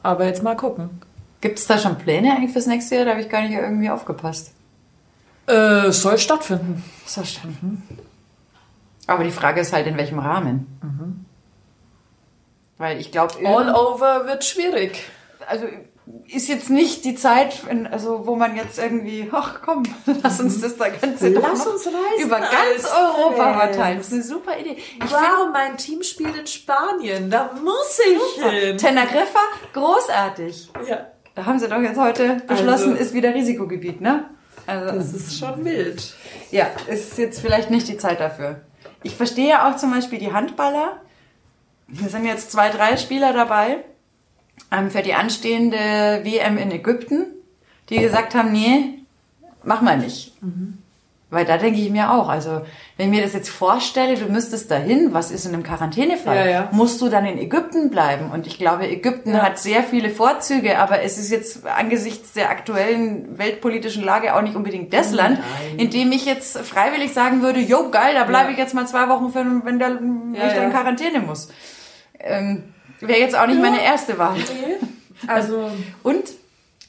[0.02, 1.02] Aber jetzt mal gucken.
[1.42, 3.06] Gibt es da schon Pläne eigentlich fürs nächste Jahr?
[3.06, 4.54] Da habe ich gar nicht irgendwie aufgepasst.
[5.46, 6.84] Äh, soll stattfinden.
[7.06, 7.84] Soll stattfinden.
[9.06, 10.80] Aber die Frage ist halt, in welchem Rahmen.
[10.82, 11.26] Mhm.
[12.78, 13.36] Weil ich glaube...
[13.46, 15.10] All over wird schwierig.
[15.48, 15.66] Also
[16.28, 19.84] ist jetzt nicht die Zeit, also wo man jetzt irgendwie, ach komm,
[20.24, 23.98] lass uns das da ganze lass uns reisen über ganz Europa verteilen.
[23.98, 24.78] Das ist eine super Idee.
[24.78, 28.52] Ich find, mein Team spielt in Spanien, da muss ich super.
[28.52, 28.78] hin.
[28.78, 29.40] Teneriffa,
[29.74, 30.70] großartig.
[30.88, 31.08] Ja.
[31.36, 34.26] Da haben sie doch jetzt heute beschlossen, also, ist wieder Risikogebiet, ne?
[34.66, 36.16] Also, das ist schon wild.
[36.52, 38.62] Ja, ist jetzt vielleicht nicht die Zeit dafür.
[39.04, 41.02] Ich verstehe ja auch zum Beispiel die Handballer.
[41.92, 43.84] Hier sind jetzt zwei, drei Spieler dabei
[44.72, 45.78] ähm, für die anstehende
[46.24, 47.26] WM in Ägypten,
[47.90, 49.00] die gesagt haben, nee,
[49.64, 50.42] mach mal nicht.
[50.42, 50.80] Mhm.
[51.30, 52.62] Weil da denke ich mir auch, also
[52.96, 56.38] wenn ich mir das jetzt vorstelle, du müsstest dahin, was ist in einem Quarantänefall?
[56.38, 56.70] Ja, ja.
[56.72, 58.32] Musst du dann in Ägypten bleiben?
[58.32, 59.42] Und ich glaube, Ägypten Ja.
[59.42, 64.56] hat sehr viele Vorzüge, aber es ist jetzt angesichts der aktuellen weltpolitischen Lage auch nicht
[64.56, 65.80] unbedingt das Land, Nein.
[65.80, 69.10] in dem ich jetzt freiwillig sagen würde, jo geil, da bleibe ich jetzt mal zwei
[69.10, 70.00] Wochen, für, wenn der,
[70.32, 70.72] ich da in.
[70.72, 71.50] Quarantäne muss.
[72.20, 74.38] Ähm, Wäre jetzt auch nicht meine erste Wahl.
[75.28, 75.70] Also,
[76.04, 76.24] Und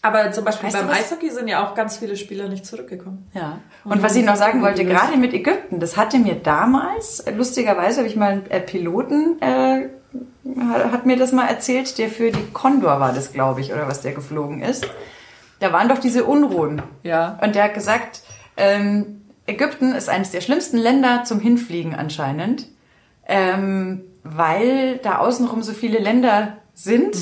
[0.00, 0.90] aber zum Beispiel Weißt beim?
[0.90, 3.26] Eishockey sind ja auch ganz viele Spieler nicht zurückgekommen.
[3.34, 3.58] Ja.
[3.84, 8.08] Und was ich noch sagen wollte, gerade mit Ägypten, das hatte mir damals, lustigerweise habe
[8.08, 9.88] ich mal einen äh, Piloten, äh,
[10.60, 13.88] hat hat mir das mal erzählt, der für die Condor war das, glaube ich, oder
[13.88, 14.88] was der geflogen ist.
[15.60, 16.82] Da waren doch diese Unruhen.
[17.02, 17.38] Ja.
[17.42, 18.22] Und der hat gesagt,
[18.56, 22.68] ähm, Ägypten ist eines der schlimmsten Länder zum Hinfliegen anscheinend,
[23.26, 24.02] ähm,
[24.36, 27.16] weil da außenrum so viele Länder sind,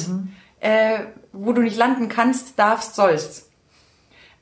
[0.60, 0.98] äh,
[1.32, 3.44] wo du nicht landen kannst, darfst, sollst.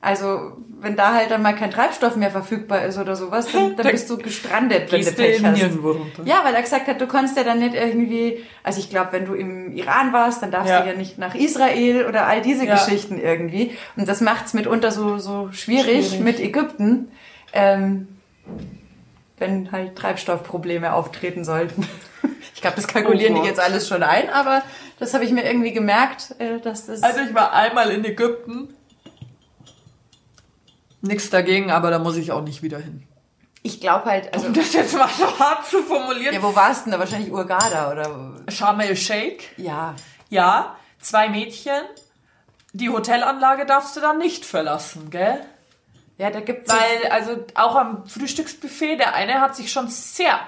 [0.01, 0.51] Also,
[0.81, 4.07] wenn da halt dann mal kein Treibstoff mehr verfügbar ist oder sowas, dann, dann bist
[4.07, 5.61] du gestrandet, wenn du Pech hast.
[6.25, 9.25] Ja, weil er gesagt hat, du kannst ja dann nicht irgendwie, also ich glaube, wenn
[9.25, 10.81] du im Iran warst, dann darfst Ja.
[10.81, 12.75] du ja nicht nach Israel oder all diese Ja.
[12.75, 13.75] Geschichten irgendwie.
[13.95, 16.19] Und das macht's mitunter so, so schwierig, Schwierig.
[16.19, 17.11] mit Ägypten,
[17.53, 18.07] ähm,
[19.39, 21.87] wenn halt Treibstoffprobleme auftreten sollten.
[22.55, 24.63] Ich glaube, das kalkulieren Oh die jetzt alles schon ein, aber
[24.97, 27.03] das habe ich mir irgendwie gemerkt, äh, dass das...
[27.03, 28.73] Also ich war einmal in Ägypten.
[31.01, 33.03] Nichts dagegen, aber da muss ich auch nicht wieder hin.
[33.61, 34.47] ich glaube halt, also...
[34.47, 36.33] Um das jetzt mal so hart zu formulieren.
[36.33, 36.99] Ja, wo warst du denn da?
[36.99, 38.35] Wahrscheinlich Urgada oder...
[38.49, 39.43] Sharm el Sheikh.
[39.57, 39.95] Ja.
[40.29, 41.81] Ja, zwei Mädchen.
[42.73, 45.45] Die Hotelanlage darfst du dann nicht verlassen, gell?
[46.17, 46.71] Ja, da gibt's...
[46.71, 50.39] Weil, also auch am Frühstücksbuffet, der eine hat sich schon sehr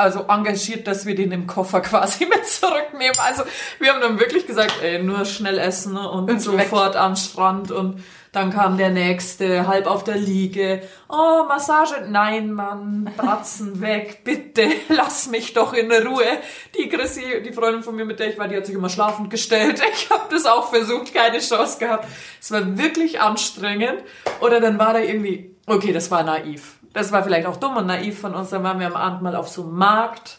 [0.00, 3.16] also engagiert, dass wir den im Koffer quasi mit zurücknehmen.
[3.18, 3.44] Also
[3.78, 8.02] wir haben dann wirklich gesagt, ey, nur schnell essen und, Und sofort am Strand und
[8.32, 10.82] dann kam der nächste, halb auf der Liege.
[11.08, 12.06] Oh, Massage.
[12.08, 16.38] Nein, Mann, Bratzen weg, bitte, lass mich doch in Ruhe.
[16.78, 19.30] Die Chrissy, die Freundin von mir, mit der ich war, die hat sich immer schlafend
[19.30, 19.82] gestellt.
[19.92, 22.06] Ich habe das auch versucht, keine Chance gehabt.
[22.40, 24.02] Es war wirklich anstrengend.
[24.40, 26.76] Oder dann war da irgendwie, okay, das war naiv.
[26.92, 28.50] Das war vielleicht auch dumm und naiv von uns.
[28.50, 30.38] Dann waren wir am Abend mal auf so einem Markt.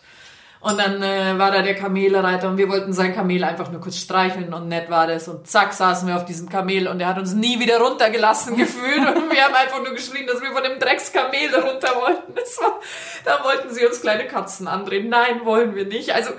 [0.61, 3.97] Und dann äh, war da der Kamelreiter und wir wollten sein Kamel einfach nur kurz
[3.97, 5.27] streicheln und nett war das.
[5.27, 8.99] Und zack, saßen wir auf diesem Kamel und er hat uns nie wieder runtergelassen gefühlt.
[8.99, 12.35] Und wir haben einfach nur geschrien, dass wir von dem Dreckskamel runter wollten.
[12.35, 12.79] Das war,
[13.25, 15.09] da wollten sie uns kleine Katzen andrehen.
[15.09, 16.13] Nein, wollen wir nicht.
[16.13, 16.29] Also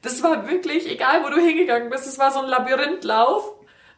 [0.00, 3.55] das war wirklich, egal wo du hingegangen bist, es war so ein Labyrinthlauf.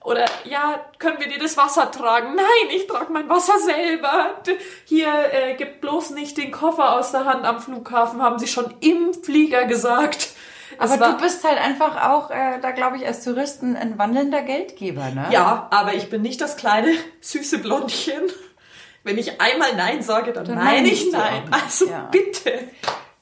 [0.09, 2.35] Oder ja, können wir dir das Wasser tragen?
[2.35, 4.41] Nein, ich trage mein Wasser selber.
[4.87, 8.73] Hier, äh, gib bloß nicht den Koffer aus der Hand am Flughafen, haben sie schon
[8.81, 10.31] im Flieger gesagt.
[10.81, 14.41] Es Aber du bist halt einfach auch, äh, da glaube ich, als Touristen ein wandelnder
[14.41, 15.27] Geldgeber, ne?
[15.31, 18.23] Ja, aber ich bin nicht das kleine, süße Blondchen.
[19.05, 21.43] Wenn ich einmal Nein sage, dann, Dann meine ich Nein.
[21.51, 22.09] Also ja.
[22.11, 22.61] bitte.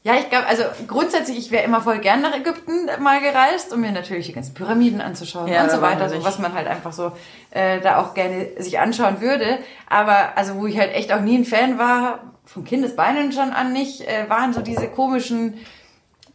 [0.06, 3.80] Ja, ich glaube, also grundsätzlich, ich wäre immer voll gern nach Ägypten mal gereist, um
[3.80, 6.92] mir natürlich die ganzen Pyramiden anzuschauen Ja, und so weiter, so was man halt einfach
[6.92, 7.10] so
[7.50, 9.58] äh, da auch gerne sich anschauen würde.
[9.88, 13.72] Aber also wo ich halt echt auch nie ein Fan war, von Kindesbeinen schon an
[13.72, 15.54] nicht, äh, waren so diese komischen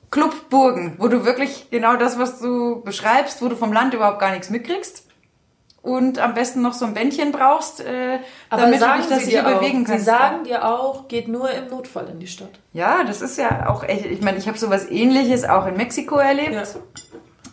[0.10, 4.32] Clubburgen, wo du wirklich genau das, was du beschreibst, wo du vom Land überhaupt gar
[4.32, 5.08] nichts mitkriegst.
[5.84, 8.20] Und am besten noch so ein Bändchen brauchst, äh,
[8.52, 10.06] damit du dich das hier bewegen kannst.
[10.06, 12.52] Sie sagen dir auch, geht nur im Notfall in die Stadt.
[12.72, 14.06] Ja, das ist ja auch echt.
[14.06, 16.56] Ich meine, ich habe sowas ähnliches auch in Mexiko erlebt.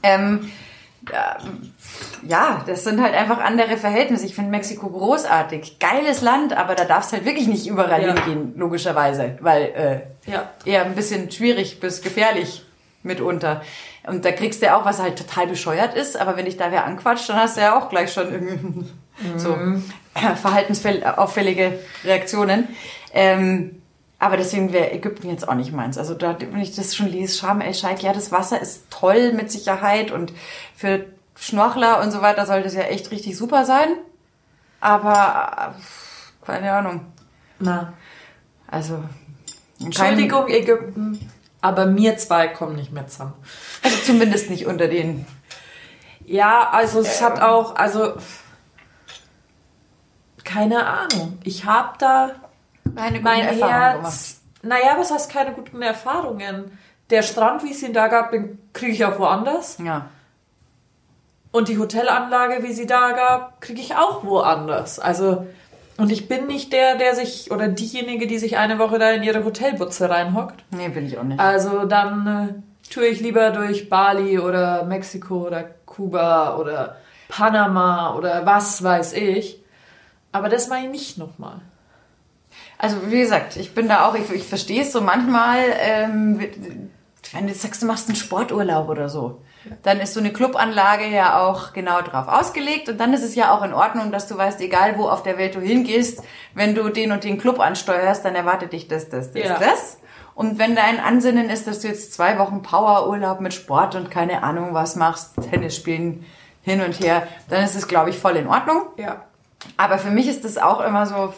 [0.03, 0.51] Ähm,
[1.11, 1.37] ja,
[2.27, 4.27] ja, das sind halt einfach andere Verhältnisse.
[4.27, 5.79] Ich finde Mexiko großartig.
[5.79, 8.15] Geiles Land, aber da darfst halt wirklich nicht überall Ja.
[8.15, 9.39] hingehen, logischerweise.
[9.41, 10.51] Weil Ja.
[10.67, 12.67] äh, eher ein bisschen schwierig bis gefährlich
[13.03, 13.63] mitunter.
[14.09, 16.71] Und da kriegst du ja auch, was halt total bescheuert ist, aber wenn dich da
[16.71, 18.87] wer anquatscht, dann hast du ja auch gleich schon irgendwie
[19.37, 19.57] so
[20.15, 22.69] äh, verhaltensauffällige Reaktionen.
[23.13, 23.83] Ähm,
[24.19, 25.97] aber deswegen wäre Ägypten jetzt auch nicht meins.
[25.97, 29.33] Also da, wenn ich das schon lese, Sharm el Sheikh, ja, das Wasser ist toll
[29.33, 30.33] mit Sicherheit und
[30.75, 33.89] für Schnorchler und so weiter soll das ja echt richtig super sein.
[34.81, 37.07] Aber äh, keine Ahnung.
[37.61, 37.93] Na.
[38.67, 39.03] Also
[39.81, 43.35] Entschuldigung, Ägypten, aber mir zwei kommen nicht mehr zusammen.
[43.83, 45.27] Also zumindest nicht unter den.
[46.25, 48.15] Ja, also es hat auch, also
[50.45, 51.39] keine Ahnung.
[51.45, 52.31] Ich habe da
[52.85, 54.13] guten mein Erfahrungen gemacht.
[54.13, 54.41] Herz.
[54.63, 56.79] Naja, was heißt keine guten Erfahrungen?
[57.11, 59.79] Der Strand, wie es ihn da gab, den kriege ich auch woanders.
[59.79, 60.07] Ja.
[61.51, 64.99] Und die Hotelanlage, wie sie da gab, kriege ich auch woanders.
[64.99, 65.47] Also,
[65.99, 69.25] und ich bin nicht der, der sich, oder diejenige, die sich eine Woche da in
[69.25, 70.65] ihre Hotelbutze reinhockt.
[70.71, 71.41] Nee, bin ich auch nicht.
[71.41, 76.97] Also dann äh, tue ich lieber durch Bali oder Mexiko oder Kuba oder
[77.29, 79.61] Panama oder was weiß ich.
[80.31, 81.61] Aber das mache ich nicht nochmal.
[82.79, 86.41] Also wie gesagt, ich bin da auch, ich, ich verstehe es so manchmal, ähm,
[87.33, 89.43] wenn du sagst, du machst einen Sporturlaub oder so,
[89.83, 93.53] dann ist so eine Clubanlage ja auch genau drauf ausgelegt und dann ist es ja
[93.53, 96.23] auch in Ordnung, dass du weißt, egal wo auf der Welt du hingehst,
[96.55, 99.59] wenn du den und den Club ansteuerst, dann erwartet dich das, das, das, Ja.
[99.59, 99.99] das.
[100.35, 104.45] Und wenn dein Ansinnen ist, dass du jetzt zwei Wochen Powerurlaub mit Sport und keine
[104.45, 106.25] Ahnung was machst, Tennis spielen
[106.63, 108.83] hin und her, dann ist es, glaube ich, voll in Ordnung.
[108.97, 109.25] Ja.
[109.77, 111.35] Aber für mich ist das auch immer so,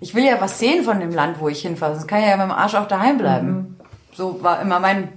[0.00, 1.94] ich will ja was sehen von dem Land, wo ich hinfahre.
[1.94, 3.78] Sonst kann ich ja mit dem Arsch auch daheim bleiben.
[4.12, 5.12] So war immer mein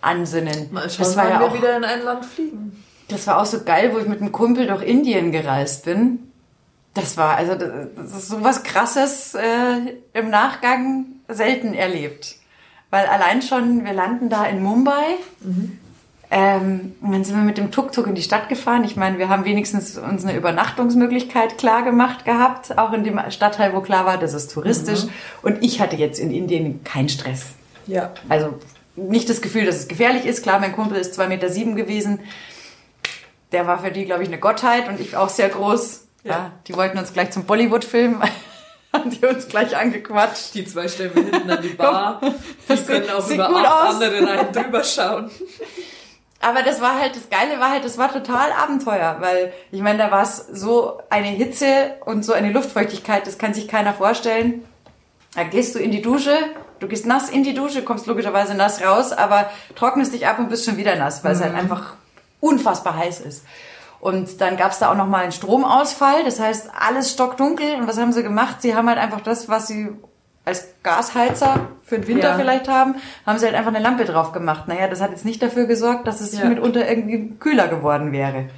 [0.00, 0.68] Ansinnen.
[0.72, 2.84] Mal schauen, das war wann ja wir auch, wieder in ein Land fliegen.
[3.08, 6.30] das war auch so geil, wo ich mit einem Kumpel durch Indien gereist bin.
[6.94, 12.36] Das war, also, das ist so was krasses äh, im Nachgang selten erlebt.
[12.90, 15.16] Weil allein schon, wir landen da in Mumbai.
[16.32, 18.84] Ähm, und dann sind wir mit dem Tuk-Tuk in die Stadt gefahren.
[18.84, 23.74] Ich meine, wir haben wenigstens uns eine Übernachtungsmöglichkeit klar gemacht gehabt, auch in dem Stadtteil,
[23.74, 25.06] wo klar war, das ist touristisch.
[25.42, 27.46] Und ich hatte jetzt in Indien keinen Stress.
[27.86, 28.12] Ja.
[28.28, 28.58] Also
[29.08, 30.42] nicht das Gefühl, dass es gefährlich ist.
[30.42, 32.20] Klar, mein Kumpel ist 2,7 Meter sieben gewesen.
[33.52, 36.06] Der war für die, glaube ich, eine Gottheit und ich auch sehr groß.
[36.22, 36.30] Ja.
[36.32, 36.52] Ja.
[36.68, 38.22] die wollten uns gleich zum Bollywood-Film.
[38.92, 40.54] Haben die uns gleich angequatscht.
[40.54, 42.20] Die zwei stellen wir hinten an die Bar.
[42.22, 42.32] Die
[42.68, 43.94] Das können auch über acht aus.
[43.94, 45.30] andere Reihen drüber schauen.
[46.42, 49.98] Aber das war halt, das Geile war halt, das war total Abenteuer, weil ich meine,
[49.98, 54.64] da war es so eine Hitze und so eine Luftfeuchtigkeit, das kann sich keiner vorstellen.
[55.34, 56.34] Da gehst du in die Dusche,
[56.80, 60.48] du gehst nass in die Dusche, kommst logischerweise nass raus, aber trocknest dich ab und
[60.48, 61.94] bist schon wieder nass, weil es halt einfach
[62.40, 63.44] unfassbar heiß ist.
[64.00, 67.74] Und dann gab es da auch nochmal einen Stromausfall, das heißt alles stockdunkel.
[67.76, 68.62] Und was haben sie gemacht?
[68.62, 69.90] Sie haben halt einfach das, was sie
[70.46, 72.36] als Gasheizer für den Winter Ja.
[72.38, 72.94] vielleicht haben,
[73.26, 74.68] haben sie halt einfach eine Lampe drauf gemacht.
[74.68, 76.46] Naja, das hat jetzt nicht dafür gesorgt, dass es Ja.
[76.46, 78.48] mitunter irgendwie kühler geworden wäre.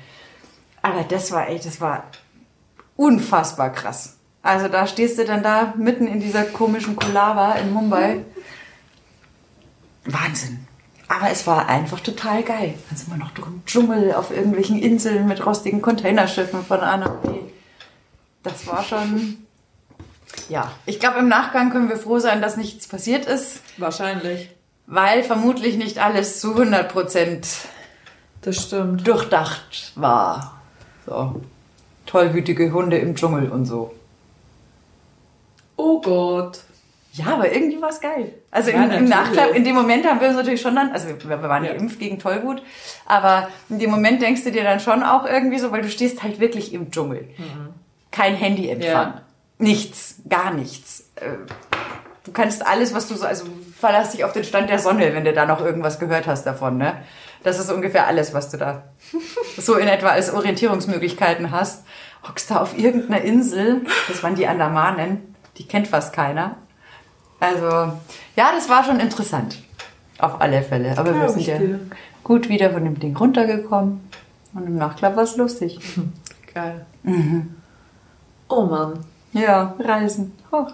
[0.81, 2.05] Aber das war echt, das war
[2.97, 4.17] unfassbar krass.
[4.43, 8.25] Also da stehst du dann da mitten in dieser komischen Kulava in Mumbai.
[10.05, 10.67] Wahnsinn.
[11.09, 12.75] Aber es war einfach total geil.
[12.89, 16.97] Dann sind wir noch durch den Dschungel auf irgendwelchen Inseln mit rostigen Containerschiffen von A
[16.97, 17.29] nach B.
[18.43, 19.37] Das war schon.
[20.49, 24.51] Ja, ich glaube, im Nachgang können wir froh sein, dass nichts passiert ist, Wahrscheinlich.
[24.87, 27.47] weil vermutlich nicht alles zu 100 Prozent
[28.41, 29.07] Das stimmt.
[29.07, 30.61] durchdacht war.
[31.07, 31.43] So.
[32.07, 33.95] Tollwütige Hunde im Dschungel und so.
[35.83, 36.61] Oh Gott.
[37.15, 38.33] Ja, aber irgendwie war es geil.
[38.51, 39.05] Also Ja, im, im.
[39.09, 41.73] Nachklapp, in dem Moment haben wir uns natürlich schon dann, also wir, wir waren Ja.
[41.75, 42.63] geimpft gegen Tollwut,
[43.07, 46.23] aber in dem Moment denkst du dir dann schon auch irgendwie so, weil du stehst
[46.23, 47.29] halt wirklich im Dschungel.
[48.11, 48.87] Kein Handyempfang.
[49.15, 49.23] Ja.
[49.59, 51.11] Nichts, gar nichts.
[51.17, 51.31] Äh,
[52.25, 55.25] Du kannst alles, was du so, also verlass dich auf den Stand der Sonne, wenn
[55.25, 56.99] du da noch irgendwas gehört hast davon, ne?
[57.43, 58.85] Das ist ungefähr alles, was du da
[59.59, 61.85] so in etwa als Orientierungsmöglichkeiten hast.
[62.27, 65.32] Hockst da auf irgendeiner Insel, das waren die Andamanen,
[65.63, 66.57] die kennt fast keiner.
[67.41, 67.67] Also,
[68.37, 69.59] ja, das war schon interessant.
[70.19, 70.97] Auf alle Fälle.
[70.97, 71.81] Aber wir sind ja dir.
[72.23, 74.01] gut wieder von dem Ding runtergekommen.
[74.55, 75.79] Und im Nachklapp war es lustig.
[76.55, 76.87] Geil.
[77.03, 77.55] Mhm.
[78.49, 79.01] Oh Mann.
[79.33, 80.33] Ja, Reisen.
[80.51, 80.67] Oh.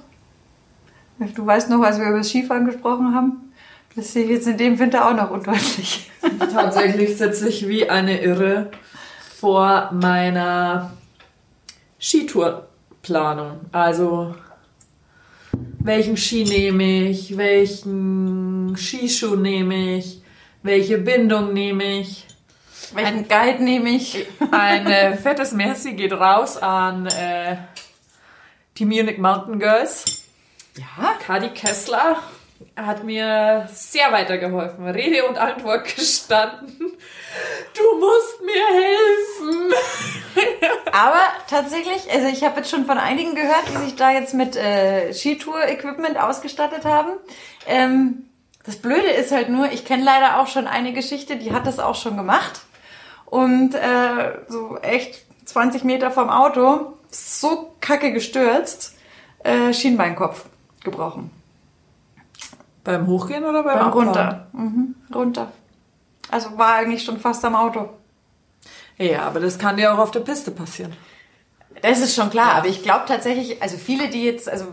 [1.35, 3.53] Du weißt noch, als wir über das Skifahren gesprochen haben,
[3.97, 6.11] das sehe ich jetzt in dem Winter auch noch undeutlich.
[6.53, 8.71] Tatsächlich sitze ich wie eine Irre
[9.37, 10.93] vor meiner
[12.01, 13.61] Skitourplanung.
[13.73, 14.35] Also,
[15.89, 17.37] welchen Ski nehme ich?
[17.37, 20.21] Welchen Skischuh nehme ich?
[20.63, 22.27] Welche Bindung nehme ich?
[22.93, 24.27] Welchen Guide nehme ich?
[24.51, 27.57] Ein äh, fettes Merci geht raus an äh,
[28.77, 30.25] die Munich Mountain Girls.
[30.77, 32.19] Ja, Kadi Kessler
[32.77, 34.87] hat mir sehr weitergeholfen.
[34.89, 36.77] Rede und Antwort gestanden.
[36.79, 38.88] Du musst mir helfen.
[41.49, 45.13] Tatsächlich, also ich habe jetzt schon von einigen gehört, die sich da jetzt mit äh,
[45.13, 47.11] Skitour-Equipment ausgestattet haben.
[47.67, 48.29] Ähm,
[48.65, 51.79] das Blöde ist halt nur, ich kenne leider auch schon eine Geschichte, die hat das
[51.81, 52.61] auch schon gemacht.
[53.27, 58.95] Und äh, so echt 20 Meter vom Auto, so kacke gestürzt,
[59.43, 60.45] äh, Schienbeinkopf
[60.85, 61.31] gebrochen.
[62.85, 64.07] Beim Hochgehen oder beim, Beim Abfahren?
[64.09, 64.47] runter.
[64.53, 65.53] Mhm, runter.
[66.31, 67.89] Also war eigentlich schon fast am Auto.
[68.99, 70.95] Ja, aber das kann dir auch auf der Piste passieren.
[71.83, 72.55] Das ist schon klar, Ja.
[72.59, 74.67] aber ich glaube tatsächlich, also viele, die jetzt, also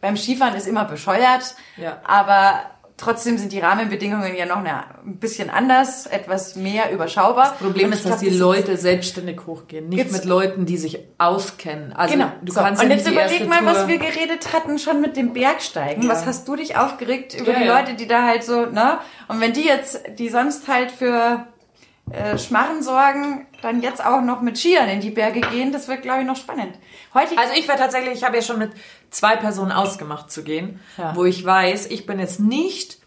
[0.00, 1.98] beim Skifahren ist immer bescheuert, Ja.
[2.04, 2.60] aber
[2.96, 7.48] trotzdem sind die Rahmenbedingungen ja noch eine, ein bisschen anders, etwas mehr überschaubar.
[7.50, 11.92] Das Problem ist, dass glaub, die Leute selbstständig hochgehen, nicht mit Leuten, die sich auskennen.
[11.92, 12.30] Also Genau.
[12.42, 12.60] du so.
[12.60, 16.04] kannst Und jetzt überleg mal, Tour, was wir geredet hatten schon mit dem Bergsteigen.
[16.04, 16.10] Ja.
[16.10, 17.64] Was hast du dich aufgeregt über Ja, die.
[17.64, 18.98] Leute, die da halt so, ne?
[19.26, 21.46] Und wenn die jetzt, die sonst halt für
[22.10, 26.02] äh, Schmarren sorgen, dann jetzt auch noch mit Skiern in die Berge gehen, das wird,
[26.02, 26.76] glaube ich, noch spannend.
[27.14, 28.72] Heute Also ich wäre tatsächlich, ich habe ja schon mit
[29.10, 31.16] zwei Personen ausgemacht zu gehen, Ja.
[31.16, 32.98] wo ich weiß, ich bin jetzt nicht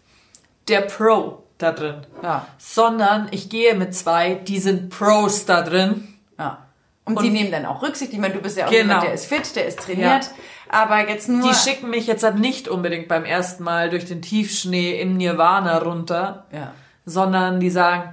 [0.68, 2.46] der Pro da drin, Ja.
[2.58, 6.14] sondern ich gehe mit zwei, die sind Pros da drin.
[6.38, 6.58] Ja.
[7.04, 8.12] Und, die nehmen dann auch Rücksicht.
[8.12, 8.82] Ich meine, du bist ja auch Genau.
[8.82, 10.30] jemand, der ist fit, der ist trainiert.
[10.68, 11.48] Aber jetzt nur.
[11.48, 15.78] Die schicken mich jetzt halt nicht unbedingt beim ersten Mal durch den Tiefschnee im Nirvana
[15.78, 16.72] runter, Ja.
[17.06, 18.12] sondern die sagen,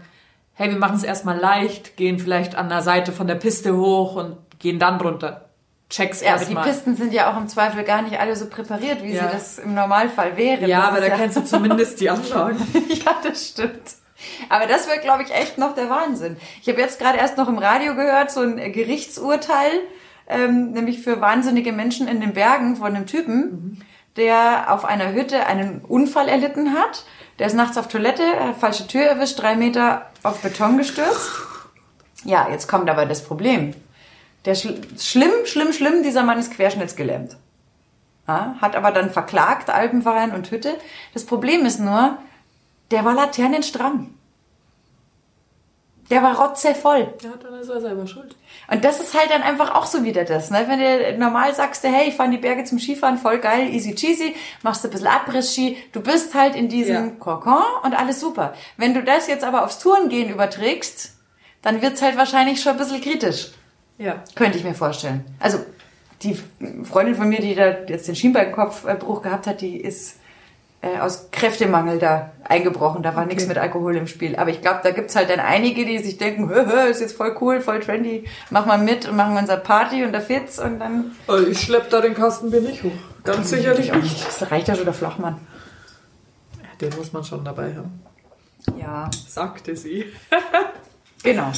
[0.56, 4.16] hey, wir machen es erstmal leicht, gehen vielleicht an der Seite von der Piste hoch
[4.16, 5.50] und gehen dann runter.
[5.90, 6.64] Check's Ja, aber die erstmal.
[6.64, 9.28] Pisten sind ja auch im Zweifel gar nicht alle so präpariert, wie Ja.
[9.28, 10.68] sie das im Normalfall wären.
[10.68, 12.58] Ja, Das aber da kennst du zumindest die Anlagen.
[12.90, 13.94] ja, das stimmt.
[14.50, 16.38] Aber das wird, glaube ich, echt noch der Wahnsinn.
[16.62, 19.72] Ich habe jetzt gerade erst noch im Radio gehört, so ein Gerichtsurteil,
[20.28, 23.84] ähm, nämlich für wahnsinnige Menschen in den Bergen von einem Typen,
[24.18, 27.04] der auf einer Hütte einen Unfall erlitten hat.
[27.40, 31.32] Der ist nachts auf Toilette, hat falsche Tür erwischt, drei Meter auf Beton gestürzt.
[32.24, 33.74] Ja, jetzt kommt aber das Problem.
[34.46, 37.36] Der schl schlimm, schlimm, schlimm, dieser Mann ist querschnittsgelähmt.
[38.28, 40.76] Ja, hat aber dann verklagt, Alpenverein und Hütte.
[41.14, 42.18] Das Problem ist nur,
[42.92, 44.15] der war laternenstramm.
[46.12, 47.14] Der war rotzevoll.
[47.24, 48.36] Ja, dann ist er selber schuld.
[48.72, 50.66] Und das ist halt dann einfach auch so wieder das, ne?
[50.68, 53.96] Wenn du normal sagst, hey, ich fahre in die Berge zum Skifahren, voll geil, easy
[53.96, 57.12] cheesy, machst du ein bisschen Abriss-Ski, du bist halt in diesem Ja.
[57.18, 58.54] Kokon und alles super.
[58.78, 61.14] Wenn du das jetzt aber aufs Tourengehen überträgst,
[61.64, 63.52] dann wird's halt wahrscheinlich schon ein bisschen kritisch.
[63.98, 64.24] Ja.
[64.36, 65.26] Könnte ich mir vorstellen.
[65.40, 65.60] Also,
[66.22, 66.38] die
[66.84, 70.20] Freundin von mir, die da jetzt den Schienbeinkopfbruch gehabt hat, die ist
[70.86, 73.02] äh, aus Kräftemangel da eingebrochen.
[73.02, 74.36] Da war nichts mit Alkohol im Spiel.
[74.36, 77.18] Aber ich glaube, da gibt's halt dann einige, die sich denken, hö, hö, ist jetzt
[77.18, 80.60] voll cool, voll trendy, mach mal mit und machen wir unser Party und der Fitz
[80.60, 81.16] und dann...
[81.28, 82.92] Also ich schlepp da den Kastenbier nicht hoch.
[83.24, 84.28] Ganz sicherlich auch nicht.
[84.28, 85.40] Das reicht ja schon der Flachmann.
[86.80, 88.04] Den muss man schon dabei haben.
[88.80, 90.06] Ja, Sagte sie.
[91.24, 91.52] genau.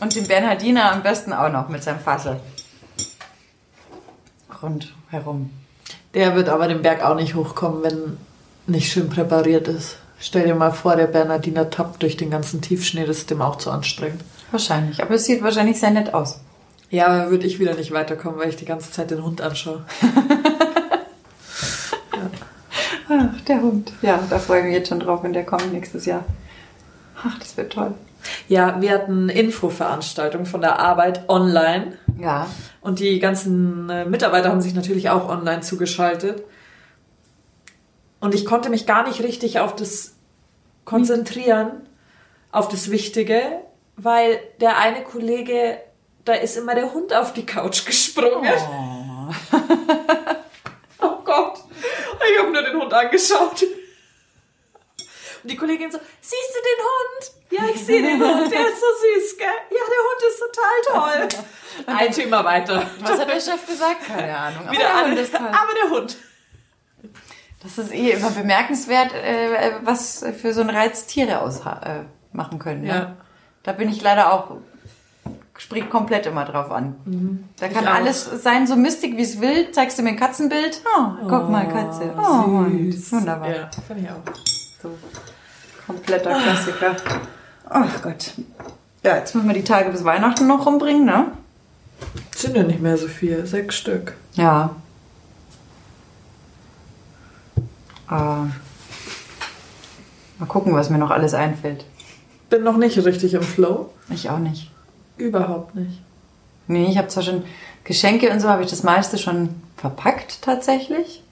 [0.00, 2.40] Und den Bernhardiner am besten auch noch mit seinem Fassel.
[4.62, 5.50] Rundherum.
[6.14, 8.16] Der wird aber den Berg auch nicht hochkommen, wenn
[8.70, 9.96] nicht schön präpariert ist.
[10.18, 13.56] Stell dir mal vor, der Bernardiner tappt durch den ganzen Tiefschnee, das ist dem auch
[13.56, 14.22] zu anstrengend.
[14.50, 15.00] Wahrscheinlich.
[15.02, 16.40] Aber es sieht wahrscheinlich sehr nett aus.
[16.90, 19.84] Ja, aber würde ich wieder nicht weiterkommen, weil ich die ganze Zeit den Hund anschaue.
[23.08, 23.92] Ach, der Hund.
[24.02, 26.24] Ja, da freue ich mich jetzt schon drauf, wenn der kommt nächstes Jahr.
[27.24, 27.94] Ach, das wird toll.
[28.48, 32.46] Ja, wir hatten Infoveranstaltung von der Arbeit online Ja.
[32.80, 36.42] und die ganzen äh, Mitarbeiter haben sich natürlich auch online zugeschaltet.
[38.20, 40.14] Und ich konnte mich gar nicht richtig auf das
[40.84, 41.88] konzentrieren,
[42.52, 43.62] auf das Wichtige,
[43.96, 45.80] weil der eine Kollege,
[46.24, 48.52] da ist immer der Hund auf die Couch gesprungen.
[51.00, 51.60] Oh, Gott,
[52.32, 53.62] ich habe nur den Hund angeschaut.
[55.42, 57.32] Und die Kollegin so, siehst du den Hund?
[57.52, 58.86] Ja, ich sehe den Hund, der ist so
[59.20, 59.46] süß, gell?
[59.70, 61.44] Ja, der Hund ist total toll.
[61.86, 62.86] Ein Thema weiter.
[63.00, 64.06] Was hat der Chef gesagt?
[64.06, 64.62] Keine Ahnung.
[64.64, 65.46] Aber Wieder der Hund ist toll.
[65.48, 66.16] aber der Hund.
[67.62, 72.00] Das ist eh immer bemerkenswert, äh, was für so einen Reiz Tiere ausmachen äh,
[72.32, 72.82] machen können.
[72.82, 72.88] Ne?
[72.88, 73.16] Ja.
[73.62, 74.56] Da bin ich leider auch,
[75.58, 77.44] springt komplett immer drauf an.
[77.58, 79.70] Da kann alles sein, so mystig wie es will.
[79.72, 80.80] Zeigst du mir ein Katzenbild?
[80.96, 82.14] Oh, guck mal, Katze.
[82.16, 83.12] Oh, Hund.
[83.12, 83.50] Wunderbar.
[83.50, 84.34] Ja, finde ich auch.
[84.82, 84.90] So.
[85.86, 86.96] Kompletter Klassiker.
[87.68, 88.32] Ach Gott.
[89.02, 91.32] Ja, jetzt müssen wir die Tage bis Weihnachten noch rumbringen, ne?
[92.34, 94.14] Sind ja nicht mehr so viel, sechs Stück.
[94.32, 94.70] Ja.
[98.10, 98.46] Ah.
[100.38, 101.84] Mal gucken, was mir noch alles einfällt.
[102.48, 103.90] Bin noch nicht richtig im Flow.
[104.10, 104.70] Ich auch nicht.
[105.16, 106.00] Überhaupt nicht.
[106.66, 107.44] Nee, ich habe zwar schon
[107.84, 111.22] Geschenke und so, habe ich das meiste schon verpackt tatsächlich.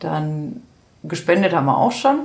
[0.00, 0.62] Dann
[1.02, 2.20] gespendet haben wir auch schon.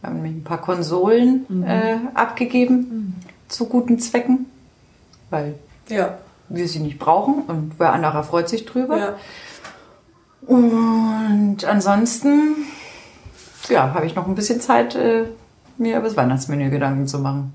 [0.00, 3.16] Wir haben nämlich ein paar Konsolen äh, abgegeben
[3.48, 4.46] zu guten Zwecken,
[5.30, 5.54] weil
[5.88, 6.18] Ja.
[6.48, 8.96] wir sie nicht brauchen und wer anderer freut sich drüber.
[8.98, 9.14] ja.
[10.50, 12.56] Und ansonsten,
[13.68, 15.26] ja, habe ich noch ein bisschen Zeit, äh,
[15.78, 17.52] mir über das Weihnachtsmenü Gedanken zu machen.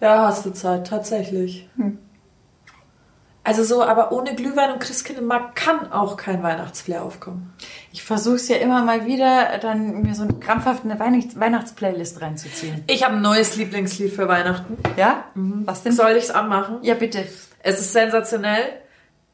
[0.00, 1.68] Ja, hast du Zeit, tatsächlich.
[3.42, 7.52] Also so, aber ohne Glühwein und Christkindlmarkt kann auch kein Weihnachtsflair aufkommen.
[7.92, 12.22] Ich versuche es ja immer mal wieder, dann mir so eine krampfhaft eine Weihnachts Weihnachtsplaylist
[12.22, 12.84] reinzuziehen.
[12.86, 14.78] Ich habe ein neues Lieblingslied für Weihnachten.
[14.96, 15.24] Ja?
[15.34, 15.92] Was denn?
[15.92, 16.78] Soll ich's anmachen?
[16.80, 17.26] Ja, bitte.
[17.58, 18.62] Es ist sensationell.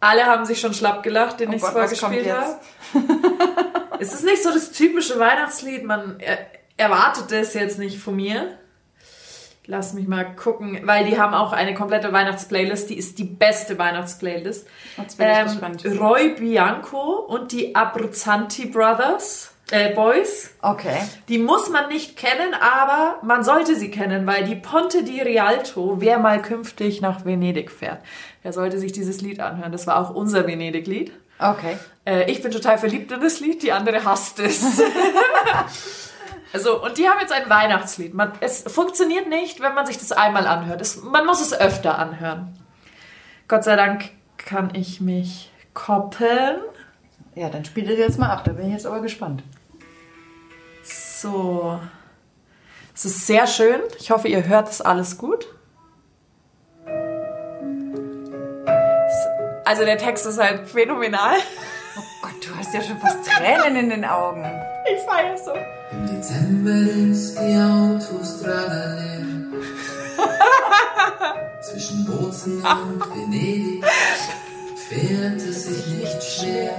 [0.00, 2.58] Alle haben sich schon schlapp gelacht, den Oh ich Gott, vorgespielt habe.
[4.00, 5.84] es ist nicht so das typische Weihnachtslied.
[5.84, 6.38] Man er,
[6.78, 8.56] erwartet das jetzt nicht von mir.
[9.66, 12.88] Lass mich mal gucken, weil die haben auch eine komplette Weihnachtsplaylist.
[12.90, 14.66] Die ist die beste Weihnachtsplaylist.
[15.52, 15.84] Gespannt.
[16.00, 19.49] Roy Bianco und die Abruzzanti Brothers.
[19.70, 20.50] Äh, Boys.
[20.62, 20.98] Okay.
[21.28, 25.96] Die muss man nicht kennen, aber man sollte sie kennen, weil die Ponte di Rialto,
[26.00, 28.00] wer mal künftig nach Venedig fährt,
[28.44, 29.72] der sollte sich dieses Lied anhören.
[29.72, 31.12] Das war auch unser Venedig-Lied.
[31.38, 31.78] Okay.
[32.04, 34.82] Äh, ich bin total verliebt in das Lied, die andere hasst es.
[36.52, 38.12] also, und die haben jetzt ein Weihnachtslied.
[38.12, 40.80] Man, es funktioniert nicht, wenn man sich das einmal anhört.
[40.80, 42.58] Es, man muss es öfter anhören.
[43.48, 46.60] Gott sei Dank kann ich mich koppeln.
[47.34, 48.44] Ja, dann spielt es jetzt mal ab.
[48.44, 49.42] Da bin ich jetzt aber gespannt.
[51.20, 51.78] So.
[52.94, 53.80] Es ist sehr schön.
[53.98, 55.46] Ich hoffe, ihr hört es alles gut.
[59.66, 61.36] Also der Text ist halt phänomenal.
[61.98, 64.44] Oh Gott, du hast ja schon fast Tränen in den Augen.
[64.90, 65.52] Ich feiere so.
[65.92, 69.20] Im Dezember ist die Autostrada leer.
[71.60, 73.84] Zwischen Bozen und Venedig
[74.88, 76.72] fährt es sich nicht schwer.